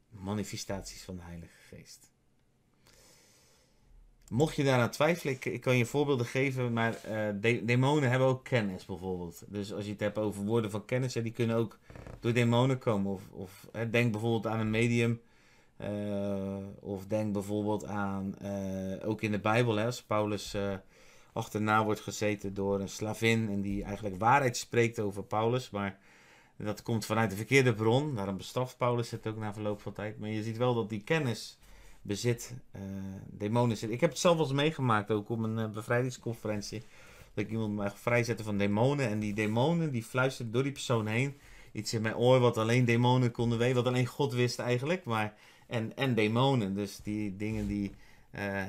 [0.09, 2.11] manifestaties van de Heilige Geest.
[4.29, 6.99] Mocht je daaraan twijfelen, ik, kan je voorbeelden geven, maar
[7.41, 9.43] de, demonen hebben ook kennis bijvoorbeeld.
[9.47, 11.79] Dus als je het hebt over woorden van kennis, die kunnen ook
[12.19, 13.11] door demonen komen.
[13.11, 15.21] Of, of hè, denk bijvoorbeeld aan een medium
[15.77, 20.55] uh, of denk bijvoorbeeld aan, uh, ook in de Bijbel, hè, als Paulus
[21.33, 25.99] achterna wordt gezeten door een slavin en die eigenlijk waarheid spreekt over Paulus, maar
[26.57, 28.15] dat komt vanuit de verkeerde bron.
[28.15, 30.19] Daarom bestraft Paulus het ook na verloop van tijd.
[30.19, 31.57] Maar je ziet wel dat die kennis
[32.01, 32.53] bezit,
[33.25, 33.89] demonen zit.
[33.89, 36.83] Ik heb het zelf wel eens meegemaakt ook op een bevrijdingsconferentie.
[37.33, 39.09] Dat ik iemand mag vrijzetten van demonen.
[39.09, 41.37] En die demonen die fluisterden door die persoon heen
[41.71, 43.75] iets in mijn oor wat alleen demonen konden weten.
[43.75, 45.03] Wat alleen God wist eigenlijk.
[45.03, 45.33] Maar
[45.67, 46.75] en, en demonen.
[46.75, 47.91] Dus die dingen die
[48.35, 48.61] uh,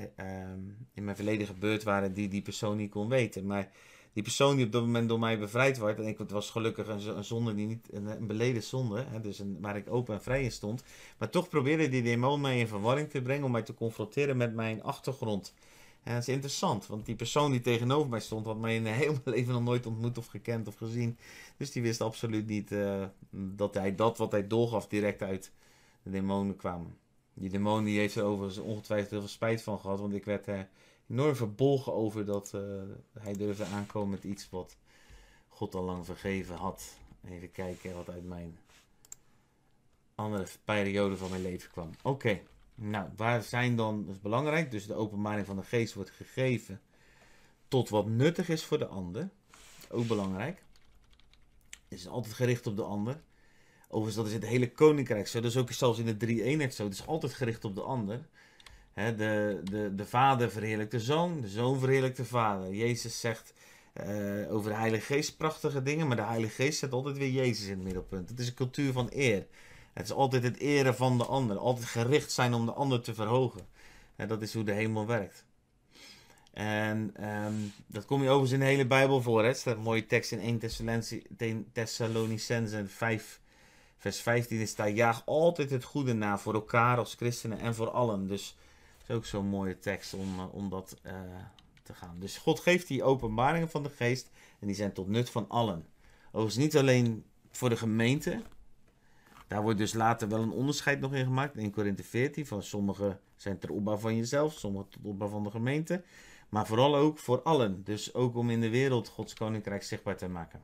[0.94, 3.46] in mijn verleden gebeurd waren, die die persoon niet kon weten.
[3.46, 3.70] Maar
[4.12, 6.88] die persoon die op dat moment door mij bevrijd werd, en ik, het was gelukkig
[6.88, 10.42] een, zonde die niet, een, beleden zonde, hè, dus een, waar ik open en vrij
[10.42, 10.83] in stond.
[11.18, 14.55] Maar toch probeerde die demon mij in verwarring te brengen om mij te confronteren met
[14.55, 15.55] mijn achtergrond.
[16.03, 19.12] En dat is interessant, want die persoon die tegenover mij stond, had mij in heel
[19.25, 21.18] mijn leven nog nooit ontmoet of gekend of gezien.
[21.57, 25.53] Dus die wist absoluut niet uh, dat hij dat wat hij doorgaf direct uit
[26.03, 26.97] de demonen kwamen.
[27.35, 30.01] Die demon die heeft er overigens ongetwijfeld heel veel spijt van gehad.
[30.01, 30.68] Want ik werd er
[31.09, 32.83] enorm verbolgen over dat uh,
[33.18, 34.77] hij durfde aankomen met iets wat
[35.49, 36.99] God al lang vergeven had.
[37.25, 38.59] Even kijken wat uit mijn
[40.14, 41.90] andere periode van mijn leven kwam.
[42.03, 42.40] Oké,
[42.75, 46.81] nou waar zijn dan, dat is belangrijk, dus de openbaring van de geest wordt gegeven
[47.68, 49.31] tot wat nuttig is voor de ander.
[49.90, 50.62] Ook belangrijk.
[51.88, 53.21] Het is altijd gericht op de ander.
[53.88, 55.40] Overigens, dat is het hele koninkrijk zo.
[55.40, 56.85] Dat is ook zelfs in de drie eenheid zo.
[56.85, 58.29] Het is altijd gericht op de ander.
[59.07, 62.75] De, de, de vader verheerlijkt de zoon, de zoon verheerlijkt de vader.
[62.75, 63.55] Jezus zegt
[64.07, 67.65] uh, over de Heilige Geest prachtige dingen, maar de Heilige Geest zet altijd weer Jezus
[67.65, 68.29] in het middelpunt.
[68.29, 69.47] Het is een cultuur van eer.
[69.93, 71.59] Het is altijd het eren van de ander.
[71.59, 73.67] Altijd gericht zijn om de ander te verhogen.
[74.17, 75.45] dat is hoe de hemel werkt.
[76.53, 79.43] En um, dat kom je overigens in de hele Bijbel voor.
[79.43, 79.49] Hè?
[79.49, 80.61] Er staat een mooie tekst in
[81.39, 83.41] 1 Thessalonicenzen 5
[83.99, 87.91] Vers 15 is daar, jaag altijd het goede na voor elkaar als christenen en voor
[87.91, 88.29] allen.
[88.29, 88.57] Dus
[89.11, 91.12] ook zo'n mooie tekst om, uh, om dat uh,
[91.83, 92.18] te gaan.
[92.18, 95.87] Dus God geeft die openbaringen van de geest en die zijn tot nut van allen.
[96.27, 98.42] Overigens niet alleen voor de gemeente,
[99.47, 101.55] Daar wordt dus later wel een onderscheid nog in gemaakt.
[101.57, 102.47] In 1 Korinthe 14.
[102.47, 104.53] Van sommige zijn ter opbouw van jezelf.
[104.53, 106.03] Sommige tot opbouw van de gemeente.
[106.49, 107.85] Maar vooral ook voor allen.
[107.85, 110.62] Dus ook om in de wereld Gods koninkrijk zichtbaar te maken.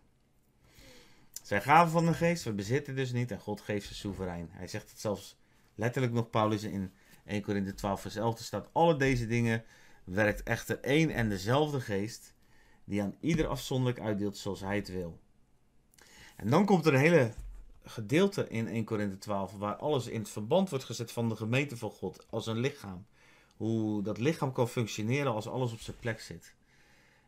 [1.42, 2.44] Zijn gaven van de geest.
[2.44, 3.30] We bezitten dus niet.
[3.30, 4.48] En God geeft ze soeverein.
[4.50, 5.36] Hij zegt het zelfs
[5.74, 6.92] letterlijk nog Paulus in
[7.26, 8.38] 1 Korinthe 12 vers 11.
[8.38, 9.64] Er staat alle deze dingen
[10.04, 12.34] werkt echter één en dezelfde geest.
[12.84, 15.18] Die aan ieder afzonderlijk uitdeelt zoals hij het wil.
[16.36, 17.32] En dan komt er een hele
[17.84, 21.76] gedeelte in 1 Korinthe 12 waar alles in het verband wordt gezet van de gemeente
[21.76, 23.06] van God als een lichaam.
[23.56, 26.54] Hoe dat lichaam kan functioneren als alles op zijn plek zit.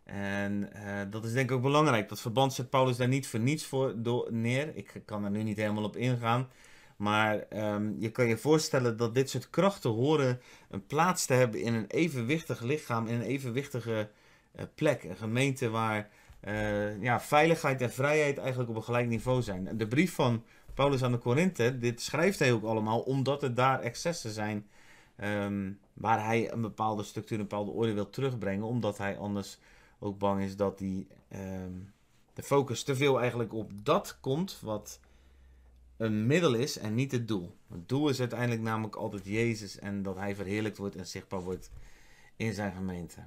[0.04, 2.08] En uh, dat is denk ik ook belangrijk.
[2.08, 4.76] Dat verband zet Paulus daar niet voor niets voor door neer.
[4.76, 6.48] Ik kan er nu niet helemaal op ingaan.
[6.96, 11.60] Maar um, je kan je voorstellen dat dit soort krachten horen een plaats te hebben
[11.60, 14.08] in een evenwichtig lichaam, in een evenwichtige
[14.56, 15.04] uh, plek.
[15.04, 16.08] Een gemeente waar
[16.44, 19.76] uh, ja, veiligheid en vrijheid eigenlijk op een gelijk niveau zijn.
[19.76, 20.42] De brief van
[20.74, 24.66] Paulus aan de Korinthe, dit schrijft hij ook allemaal omdat er daar excessen zijn
[25.20, 29.58] um, waar hij een bepaalde structuur, een bepaalde orde wil terugbrengen, omdat hij anders
[29.98, 31.92] ook bang is dat die, um,
[32.34, 35.00] de focus te veel eigenlijk op dat komt wat
[35.96, 37.56] een middel is en niet het doel.
[37.68, 41.70] Het doel is uiteindelijk namelijk altijd Jezus en dat hij verheerlijkt wordt en zichtbaar wordt
[42.36, 43.26] in zijn gemeente.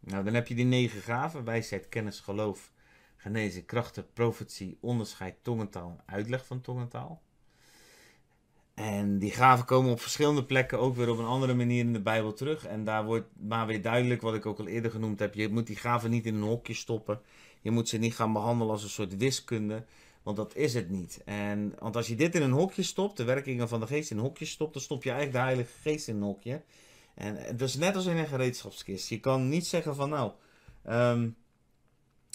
[0.00, 2.72] Nou, dan heb je die negen gaven: wijsheid, kennis, geloof,
[3.16, 7.22] genezen, krachten, profetie, onderscheid, tongentaal en uitleg van tongentaal.
[8.74, 12.00] En die gaven komen op verschillende plekken ook weer op een andere manier in de
[12.00, 12.66] Bijbel terug.
[12.66, 15.66] En daar wordt maar weer duidelijk, wat ik ook al eerder genoemd heb: je moet
[15.66, 17.20] die gaven niet in een hokje stoppen.
[17.60, 19.84] Je moet ze niet gaan behandelen als een soort wiskunde.
[20.24, 21.22] Want dat is het niet.
[21.24, 24.16] En, want als je dit in een hokje stopt, de werkingen van de geest in
[24.16, 26.62] een hokje stopt, dan stop je eigenlijk de Heilige Geest in een hokje.
[27.14, 29.08] En het is net als in een gereedschapskist.
[29.08, 30.32] Je kan niet zeggen van nou,
[30.88, 31.36] um,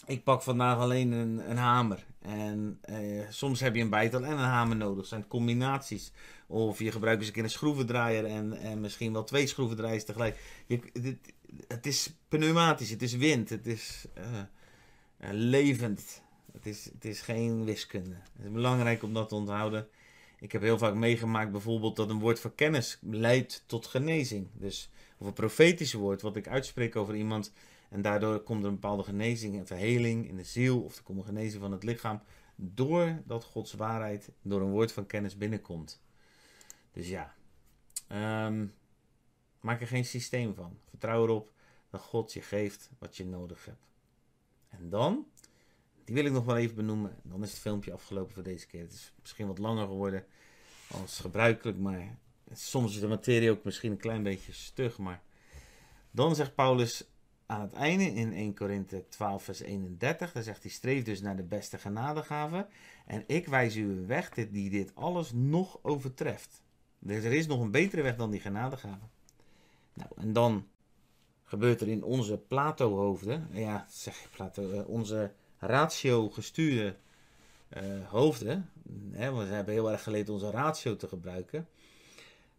[0.05, 2.05] ik pak vandaag alleen een, een hamer.
[2.21, 2.99] En eh,
[3.29, 4.97] soms heb je een bijtel en een hamer nodig.
[4.97, 6.11] Dat zijn combinaties.
[6.47, 10.63] Of je gebruikt eens een keer een schroevendraaier en, en misschien wel twee schroevendraaiers tegelijk.
[10.65, 11.33] Je, dit,
[11.67, 16.21] het is pneumatisch, het is wind, het is uh, uh, levend.
[16.51, 18.15] Het is, het is geen wiskunde.
[18.35, 19.87] Het is belangrijk om dat te onthouden.
[20.39, 24.47] Ik heb heel vaak meegemaakt bijvoorbeeld dat een woord van kennis leidt tot genezing.
[24.53, 27.51] Dus of een profetisch woord wat ik uitspreek over iemand.
[27.89, 30.81] En daardoor komt er een bepaalde genezing en verheling in de ziel.
[30.81, 32.21] Of er komt een genezing van het lichaam.
[32.55, 36.01] Doordat Gods waarheid door een woord van kennis binnenkomt.
[36.91, 37.35] Dus ja.
[38.45, 38.73] Um,
[39.59, 40.77] maak er geen systeem van.
[40.89, 41.51] Vertrouw erop
[41.89, 43.87] dat God je geeft wat je nodig hebt.
[44.69, 45.25] En dan
[46.09, 47.15] die wil ik nog wel even benoemen.
[47.23, 48.81] Dan is het filmpje afgelopen voor deze keer.
[48.81, 50.25] Het is misschien wat langer geworden
[50.91, 52.17] als gebruikelijk, maar
[52.53, 54.97] soms is de materie ook misschien een klein beetje stug.
[54.97, 55.21] Maar
[56.11, 57.09] dan zegt Paulus
[57.45, 61.35] aan het einde in 1 Korinthe 12, vers 31, dan zegt hij: streef dus naar
[61.35, 62.67] de beste genadegave.
[63.05, 66.63] En ik wijs u een weg die dit alles nog overtreft.
[66.99, 69.05] Dus er is nog een betere weg dan die genadegave.
[69.93, 70.67] Nou, en dan
[71.43, 76.95] gebeurt er in onze Plato-hoofden, ja, zeg ik Plato, eh, onze ratio gestuurde
[77.77, 78.69] uh, hoofden,
[79.11, 81.67] hè, we hebben heel erg geleerd onze ratio te gebruiken,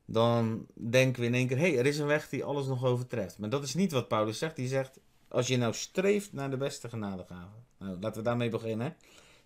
[0.04, 2.84] dan denken we in één keer, hé, hey, er is een weg die alles nog
[2.84, 3.38] overtreft.
[3.38, 4.56] Maar dat is niet wat Paulus zegt.
[4.56, 7.56] Die zegt, als je nou streeft naar de beste genadegave.
[7.78, 8.96] Nou, laten we daarmee beginnen.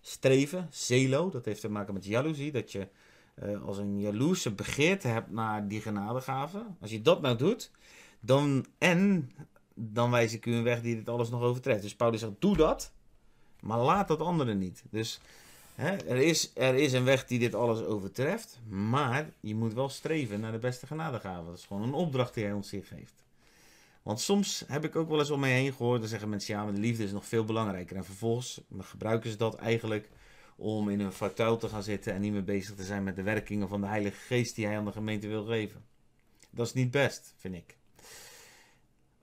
[0.01, 2.87] Streven, zelo, dat heeft te maken met jaloezie, dat je
[3.43, 6.65] uh, als een jaloerse begeerte hebt naar die genadegave.
[6.81, 7.71] Als je dat nou doet,
[8.19, 9.31] dan en
[9.73, 11.81] dan wijs ik u een weg die dit alles nog overtreft.
[11.81, 12.93] Dus Paulus zegt, doe dat.
[13.65, 14.83] Maar laat dat andere niet.
[14.89, 15.19] Dus
[15.75, 18.59] hè, er, is, er is een weg die dit alles overtreft.
[18.67, 21.45] Maar je moet wel streven naar de beste genadegave.
[21.45, 23.23] Dat is gewoon een opdracht die hij ons hier geeft.
[24.03, 25.99] Want soms heb ik ook wel eens om mij heen gehoord.
[25.99, 27.95] Dan zeggen mensen ja, maar de liefde is nog veel belangrijker.
[27.95, 30.09] En vervolgens gebruiken ze dat eigenlijk
[30.55, 32.13] om in een fauteuil te gaan zitten.
[32.13, 34.77] En niet meer bezig te zijn met de werkingen van de Heilige Geest die hij
[34.77, 35.85] aan de gemeente wil geven.
[36.49, 37.77] Dat is niet best, vind ik.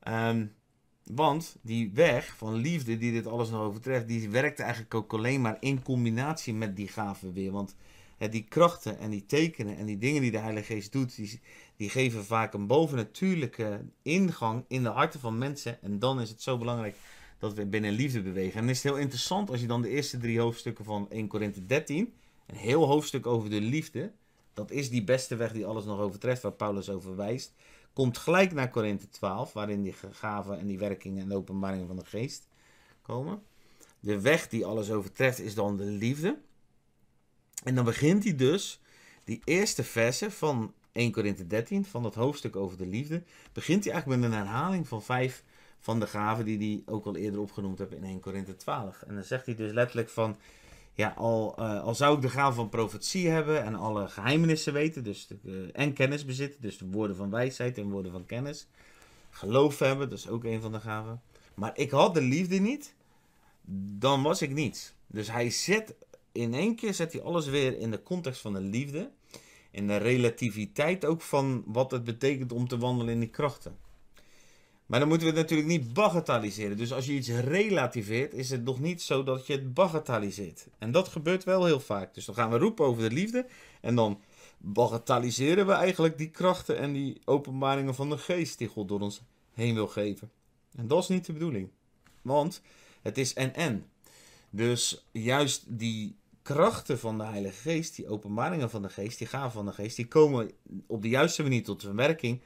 [0.08, 0.54] Um,
[1.04, 5.40] want die weg van liefde die dit alles nog overtreft, die werkt eigenlijk ook alleen
[5.40, 7.52] maar in combinatie met die gaven weer.
[7.52, 7.76] Want
[8.16, 11.40] hè, die krachten en die tekenen en die dingen die de Heilige Geest doet, die,
[11.76, 15.82] die geven vaak een bovennatuurlijke ingang in de harten van mensen.
[15.82, 16.96] En dan is het zo belangrijk
[17.38, 18.60] dat we binnen liefde bewegen.
[18.60, 22.12] En is heel interessant als je dan de eerste drie hoofdstukken van 1 Korinthe 13,
[22.46, 24.12] een heel hoofdstuk over de liefde,
[24.54, 27.52] dat is die beste weg die alles nog overtreft, waar Paulus over wijst
[27.92, 31.96] komt gelijk naar Korinthe 12, waarin die gaven en die werkingen en de openbaringen van
[31.96, 32.48] de geest
[33.02, 33.42] komen.
[34.00, 36.38] De weg die alles overtreft is dan de liefde.
[37.64, 38.80] En dan begint hij dus,
[39.24, 43.92] die eerste verse van 1 Korinthe 13, van dat hoofdstuk over de liefde, begint hij
[43.92, 45.44] eigenlijk met een herhaling van vijf
[45.78, 49.02] van de gaven die hij ook al eerder opgenoemd heeft in 1 Korinthe 12.
[49.02, 50.36] En dan zegt hij dus letterlijk van,
[50.94, 55.04] ja, al, uh, al zou ik de gave van profetie hebben en alle geheimenissen weten,
[55.04, 58.68] dus de, uh, en kennis bezitten, dus de woorden van wijsheid en woorden van kennis.
[59.30, 61.22] Geloof hebben, dat is ook een van de gaven.
[61.54, 62.94] Maar ik had de liefde niet,
[63.98, 64.92] dan was ik niets.
[65.06, 65.94] Dus hij zet
[66.32, 69.10] in één keer zet hij alles weer in de context van de liefde.
[69.70, 73.76] In de relativiteit ook van wat het betekent om te wandelen in die krachten.
[74.92, 76.76] Maar dan moeten we het natuurlijk niet bagatelliseren.
[76.76, 80.66] Dus als je iets relativeert, is het nog niet zo dat je het bagatelliseert.
[80.78, 82.14] En dat gebeurt wel heel vaak.
[82.14, 83.46] Dus dan gaan we roepen over de liefde.
[83.80, 84.20] En dan
[84.58, 89.22] bagatelliseren we eigenlijk die krachten en die openbaringen van de geest die God door ons
[89.52, 90.30] heen wil geven.
[90.76, 91.68] En dat is niet de bedoeling.
[92.22, 92.62] Want
[93.02, 93.86] het is en-en.
[94.50, 99.52] Dus juist die krachten van de Heilige Geest, die openbaringen van de Geest, die gaven
[99.52, 100.50] van de Geest, die komen
[100.86, 102.40] op de juiste manier tot verwerking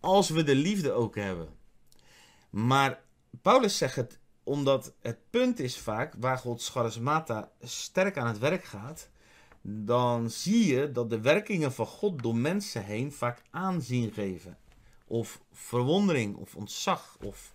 [0.00, 1.60] als we de liefde ook hebben.
[2.52, 3.00] Maar
[3.42, 8.64] Paulus zegt het omdat het punt is vaak waar Gods charismata sterk aan het werk
[8.64, 9.08] gaat,
[9.62, 14.58] dan zie je dat de werkingen van God door mensen heen vaak aanzien geven.
[15.06, 17.54] Of verwondering, of ontzag, of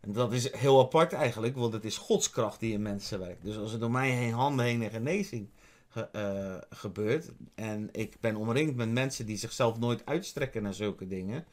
[0.00, 3.44] en dat is heel apart eigenlijk, want het is Gods kracht die in mensen werkt.
[3.44, 5.48] Dus als er door mij heen handen heen en genezing
[6.12, 11.44] uh, gebeurt, en ik ben omringd met mensen die zichzelf nooit uitstrekken naar zulke dingen,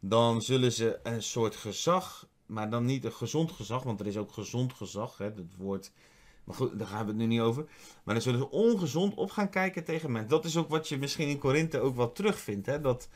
[0.00, 4.16] dan zullen ze een soort gezag, maar dan niet een gezond gezag, want er is
[4.16, 5.92] ook gezond gezag, hè, het woord,
[6.44, 7.64] maar goed, daar gaan we het nu niet over.
[8.04, 10.30] Maar dan zullen ze ongezond op gaan kijken tegen mensen.
[10.30, 13.08] Dat is ook wat je misschien in Korinthe ook wel terugvindt, hè, dat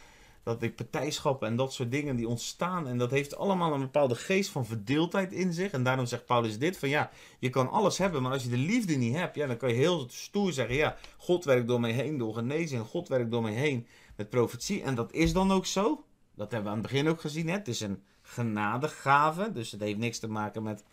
[0.43, 2.89] dat die partijschappen en dat soort dingen die ontstaan.
[2.89, 5.71] En dat heeft allemaal een bepaalde geest van verdeeldheid in zich.
[5.71, 8.57] En daarom zegt Paulus dit: van ja, je kan alles hebben, maar als je de
[8.57, 11.93] liefde niet hebt, ja, dan kan je heel stoer zeggen: ja, God werkt door mij
[11.93, 12.87] heen door genezing.
[12.87, 14.83] God werkt door mij heen met profetie.
[14.83, 16.05] En dat is dan ook zo.
[16.35, 17.49] Dat hebben we aan het begin ook gezien.
[17.49, 17.53] Hè?
[17.53, 19.53] Het is een genadegave.
[19.53, 20.85] Dus het heeft niks te maken met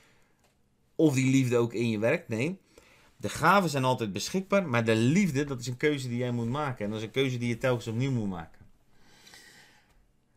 [0.95, 2.27] of die liefde ook in je werkt.
[2.27, 2.59] Nee.
[3.17, 6.49] De gaven zijn altijd beschikbaar, maar de liefde, dat is een keuze die jij moet
[6.49, 6.85] maken.
[6.85, 8.59] En dat is een keuze die je telkens opnieuw moet maken.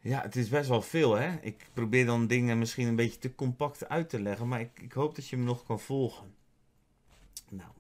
[0.01, 1.37] Ja, het is best wel veel, hè.
[1.41, 4.93] Ik probeer dan dingen misschien een beetje te compact uit te leggen, maar ik, ik
[4.93, 6.35] hoop dat je me nog kan volgen.
[7.49, 7.71] Nou,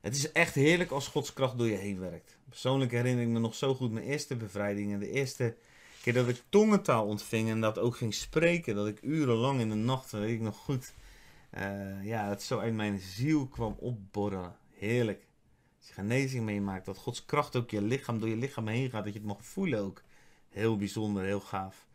[0.00, 2.38] het is echt heerlijk als Gods kracht door je heen werkt.
[2.48, 5.56] Persoonlijk herinner ik me nog zo goed mijn eerste bevrijding en de eerste
[6.00, 9.74] keer dat ik tongentaal ontving en dat ook ging spreken, dat ik urenlang in de
[9.74, 10.92] nacht, weet ik nog goed,
[11.54, 14.56] uh, ja, het zo uit mijn ziel kwam opborrelen.
[14.74, 15.26] Heerlijk.
[15.78, 19.04] Als je genezing meemaakt, dat Gods kracht ook je lichaam door je lichaam heen gaat,
[19.04, 20.02] dat je het mag voelen ook.
[20.48, 21.86] Heel bijzonder, heel gaaf.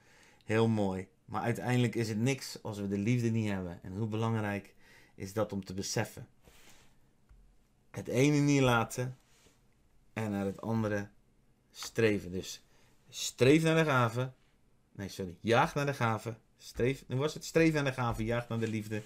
[0.46, 1.08] Heel mooi.
[1.26, 3.80] Maar uiteindelijk is het niks als we de liefde niet hebben.
[3.84, 4.74] En hoe belangrijk
[5.16, 6.28] is dat om te beseffen?
[7.92, 9.18] Het ene niet laten
[10.14, 11.10] en naar het andere
[11.72, 12.32] streven.
[12.32, 12.64] Dus
[13.16, 14.32] streef naar de gave.
[14.92, 15.38] Nee, sorry.
[15.42, 16.36] Jaag naar de gave.
[16.58, 19.02] Streef, nu was het streef naar de gave, jaag naar de liefde.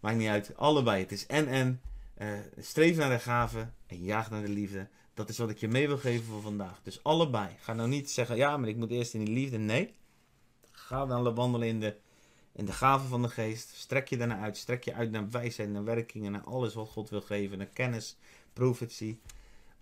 [0.00, 0.56] Maakt niet uit.
[0.56, 1.02] Allebei.
[1.02, 1.80] Het is en en.
[2.18, 4.88] Uh, streef naar de gave en jaag naar de liefde.
[5.14, 6.80] Dat is wat ik je mee wil geven voor vandaag.
[6.82, 7.48] Dus allebei.
[7.60, 9.58] Ga nou niet zeggen, ja, maar ik moet eerst in die liefde.
[9.58, 9.94] Nee.
[10.70, 11.96] Ga dan wandelen in de,
[12.52, 13.74] in de gaven van de geest.
[13.74, 14.56] Strek je daarna uit.
[14.56, 17.58] Strek je uit naar wijsheid, naar werkingen, naar alles wat God wil geven.
[17.58, 18.16] Naar kennis,
[18.52, 19.20] profetie.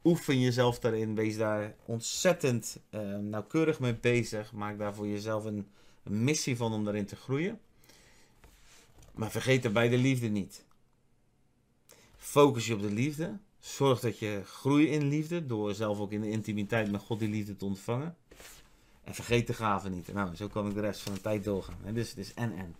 [0.05, 1.15] Oefen jezelf daarin.
[1.15, 4.53] Wees daar ontzettend uh, nauwkeurig mee bezig.
[4.53, 5.67] Maak daar voor jezelf een,
[6.03, 7.61] missie van om daarin te groeien.
[9.13, 10.65] Maar vergeet daarbij de liefde niet.
[12.17, 13.39] Focus je op de liefde.
[13.59, 17.29] Zorg dat je groeit in liefde door zelf ook in de intimiteit met God die
[17.29, 18.17] liefde te ontvangen.
[19.05, 20.13] En vergeet de gaven niet.
[20.13, 21.79] Nou, zo kan ik de rest van de tijd doorgaan.
[21.93, 22.77] Dus het is en en.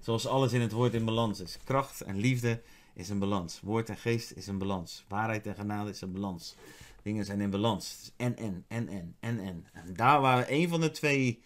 [0.00, 1.58] Zoals alles in het woord in balans is.
[1.64, 2.60] Kracht en liefde
[2.94, 3.60] is een balans.
[3.60, 5.04] Woord en geest is een balans.
[5.08, 6.56] Waarheid en genade is een balans.
[7.02, 7.90] Dingen zijn in balans.
[7.90, 9.66] Het is en en, en en, en en.
[9.72, 11.42] En daar waar een van de twee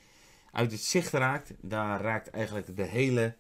[0.53, 3.37] uit het zicht raakt, daar raakt eigenlijk de hele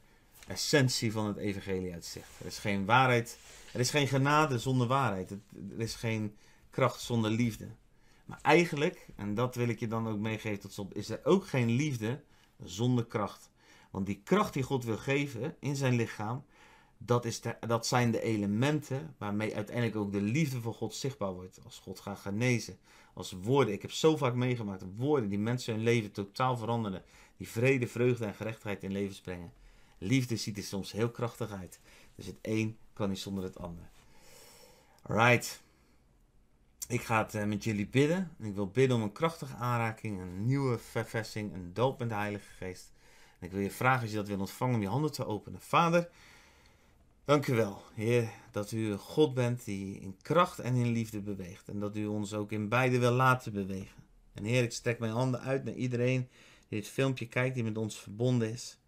[0.46, 2.40] essentie van het evangelie uit zicht.
[2.40, 3.38] Er is geen waarheid
[3.74, 5.30] er is geen genade zonder waarheid.
[5.30, 6.36] Er is geen
[6.70, 7.68] kracht zonder liefde.
[8.24, 11.46] Maar eigenlijk, en dat wil ik je dan ook meegeven tot slot, is er ook
[11.46, 12.22] geen liefde
[12.64, 13.50] zonder kracht.
[13.90, 16.44] Want die kracht die God wil geven in zijn lichaam,
[16.98, 21.60] dat, is dat zijn de elementen waarmee uiteindelijk ook de liefde voor God zichtbaar wordt.
[21.64, 22.78] Als God gaat genezen.
[23.14, 23.74] Als woorden.
[23.74, 24.84] Ik heb zo vaak meegemaakt.
[24.96, 27.02] Woorden die mensen hun leven totaal veranderen.
[27.36, 29.52] Die vrede, vreugde en gerechtigheid in levens brengen.
[29.98, 31.80] Liefde ziet er soms heel krachtig uit.
[32.14, 33.84] Dus het een kan niet zonder het ander.
[35.02, 35.62] Alright.
[36.88, 38.30] Ik ga het eh, met jullie bidden.
[38.38, 42.50] Ik wil bidden om een krachtige aanraking, een nieuwe verversing, een doop met de Heilige
[42.58, 42.92] Geest.
[43.38, 45.60] En ik wil je vragen als je dat wil ontvangen om je handen te openen.
[45.60, 46.08] Vader,
[47.24, 51.68] dank u wel, Heer, dat u God bent die in kracht en in liefde beweegt.
[51.68, 54.02] En dat u ons ook in beide wil laten bewegen.
[54.34, 56.28] En Heer, ik strek mijn handen uit naar iedereen
[56.68, 58.78] die dit filmpje kijkt, die met ons verbonden is.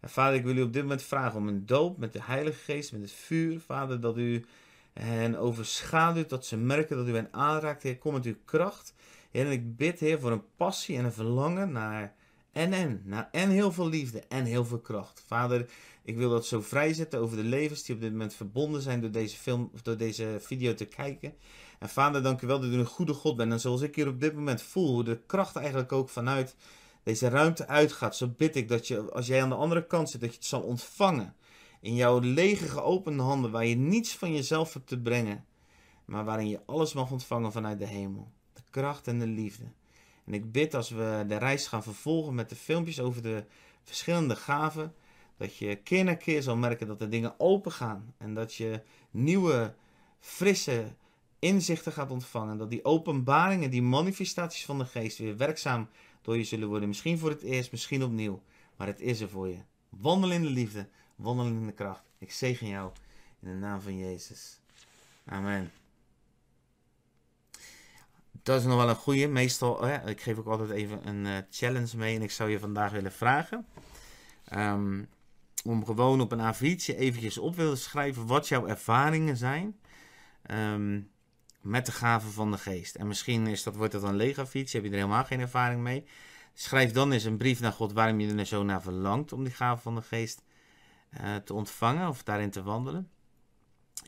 [0.00, 2.58] En vader, ik wil u op dit moment vragen om een doop met de Heilige
[2.58, 3.60] Geest, met het vuur.
[3.60, 4.44] Vader, dat u
[4.92, 7.82] en overschaduwt, dat ze merken dat u hen aanraakt.
[7.82, 8.94] Heer, kom met uw kracht.
[9.30, 12.14] Heer, en ik bid, Heer, voor een passie en een verlangen naar
[12.52, 15.24] en en, naar en heel veel liefde en heel veel kracht.
[15.26, 15.70] Vader,
[16.08, 19.10] ik wil dat zo vrijzetten over de levens die op dit moment verbonden zijn door
[19.10, 21.34] deze, film, door deze video te kijken.
[21.78, 23.52] En vader, dank u wel dat u een goede God bent.
[23.52, 26.56] En zoals ik hier op dit moment voel, hoe de kracht eigenlijk ook vanuit
[27.02, 30.20] deze ruimte uitgaat, zo bid ik dat je, als jij aan de andere kant zit,
[30.20, 31.34] dat je het zal ontvangen.
[31.80, 35.44] In jouw lege geopende handen, waar je niets van jezelf hebt te brengen,
[36.04, 38.30] maar waarin je alles mag ontvangen vanuit de hemel.
[38.52, 39.64] De kracht en de liefde.
[40.24, 43.44] En ik bid als we de reis gaan vervolgen met de filmpjes over de
[43.82, 44.94] verschillende gaven,
[45.38, 48.82] dat je keer na keer zal merken dat de dingen open gaan en dat je
[49.10, 49.74] nieuwe,
[50.20, 50.86] frisse
[51.38, 52.58] inzichten gaat ontvangen.
[52.58, 55.88] Dat die openbaringen, die manifestaties van de geest weer werkzaam
[56.22, 56.88] door je zullen worden.
[56.88, 58.42] Misschien voor het eerst, misschien opnieuw.
[58.76, 59.58] Maar het is er voor je.
[59.88, 62.02] Wandel in de liefde, wandel in de kracht.
[62.18, 62.90] Ik zegen jou
[63.40, 64.60] in de naam van Jezus.
[65.24, 65.72] Amen.
[68.42, 69.26] Dat is nog wel een goede.
[69.26, 72.16] Meestal, oh ik geef ook altijd even een uh, challenge mee.
[72.16, 73.66] En ik zou je vandaag willen vragen.
[74.52, 75.08] Um,
[75.68, 79.80] om gewoon op een A4'tje eventjes op willen schrijven wat jouw ervaringen zijn.
[80.50, 81.10] Um,
[81.60, 82.94] met de gaven van de geest.
[82.94, 85.80] En misschien is dat, wordt dat een leeg fiets, heb je er helemaal geen ervaring
[85.80, 86.04] mee.
[86.54, 89.52] Schrijf dan eens een brief naar God waarom je er zo naar verlangt om die
[89.52, 90.42] gaven van de geest
[91.20, 93.10] uh, te ontvangen of daarin te wandelen.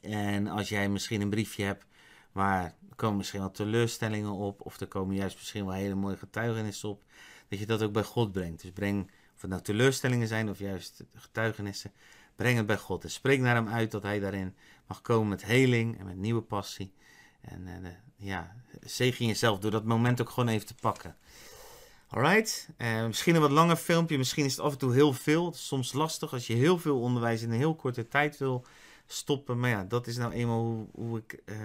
[0.03, 1.87] En als jij misschien een briefje hebt
[2.33, 6.17] waar er komen misschien wel teleurstellingen op, of er komen juist misschien wel hele mooie
[6.17, 7.03] getuigenissen op,
[7.49, 8.63] dat je dat ook bij God brengt.
[8.63, 9.11] Dus breng,
[9.41, 11.93] of het nou teleurstellingen zijn of juist getuigenissen,
[12.37, 13.05] breng het bij God.
[13.05, 14.55] En spreek naar hem uit dat hij daarin
[14.87, 16.93] mag komen met heling en met nieuwe passie.
[17.41, 21.17] En uh, ja, zegen jezelf door dat moment ook gewoon even te pakken.
[22.09, 25.47] Alright, uh, misschien een wat langer filmpje, misschien is het af en toe heel veel.
[25.47, 28.65] Het is soms lastig als je heel veel onderwijs in een heel korte tijd wil
[29.07, 29.61] stoppen.
[29.61, 31.57] Maar ja, dat is nou eenmaal hoe, hoe ik uh,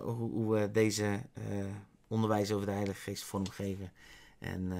[0.00, 1.20] hoe, hoe deze
[2.08, 3.92] onderwijs over de Heilige Geest vormgeven.
[4.42, 4.70] En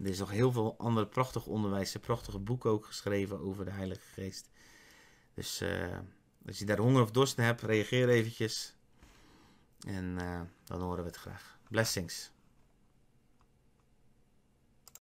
[0.00, 4.06] er is nog heel veel andere prachtige onderwijs, prachtige boeken ook geschreven over de Heilige
[4.12, 4.50] Geest.
[5.34, 5.62] Dus
[6.46, 8.76] als je daar honger of dorst naar hebt, reageer eventjes.
[9.86, 11.58] En uh, dan horen we het graag.
[11.68, 12.33] Blessings.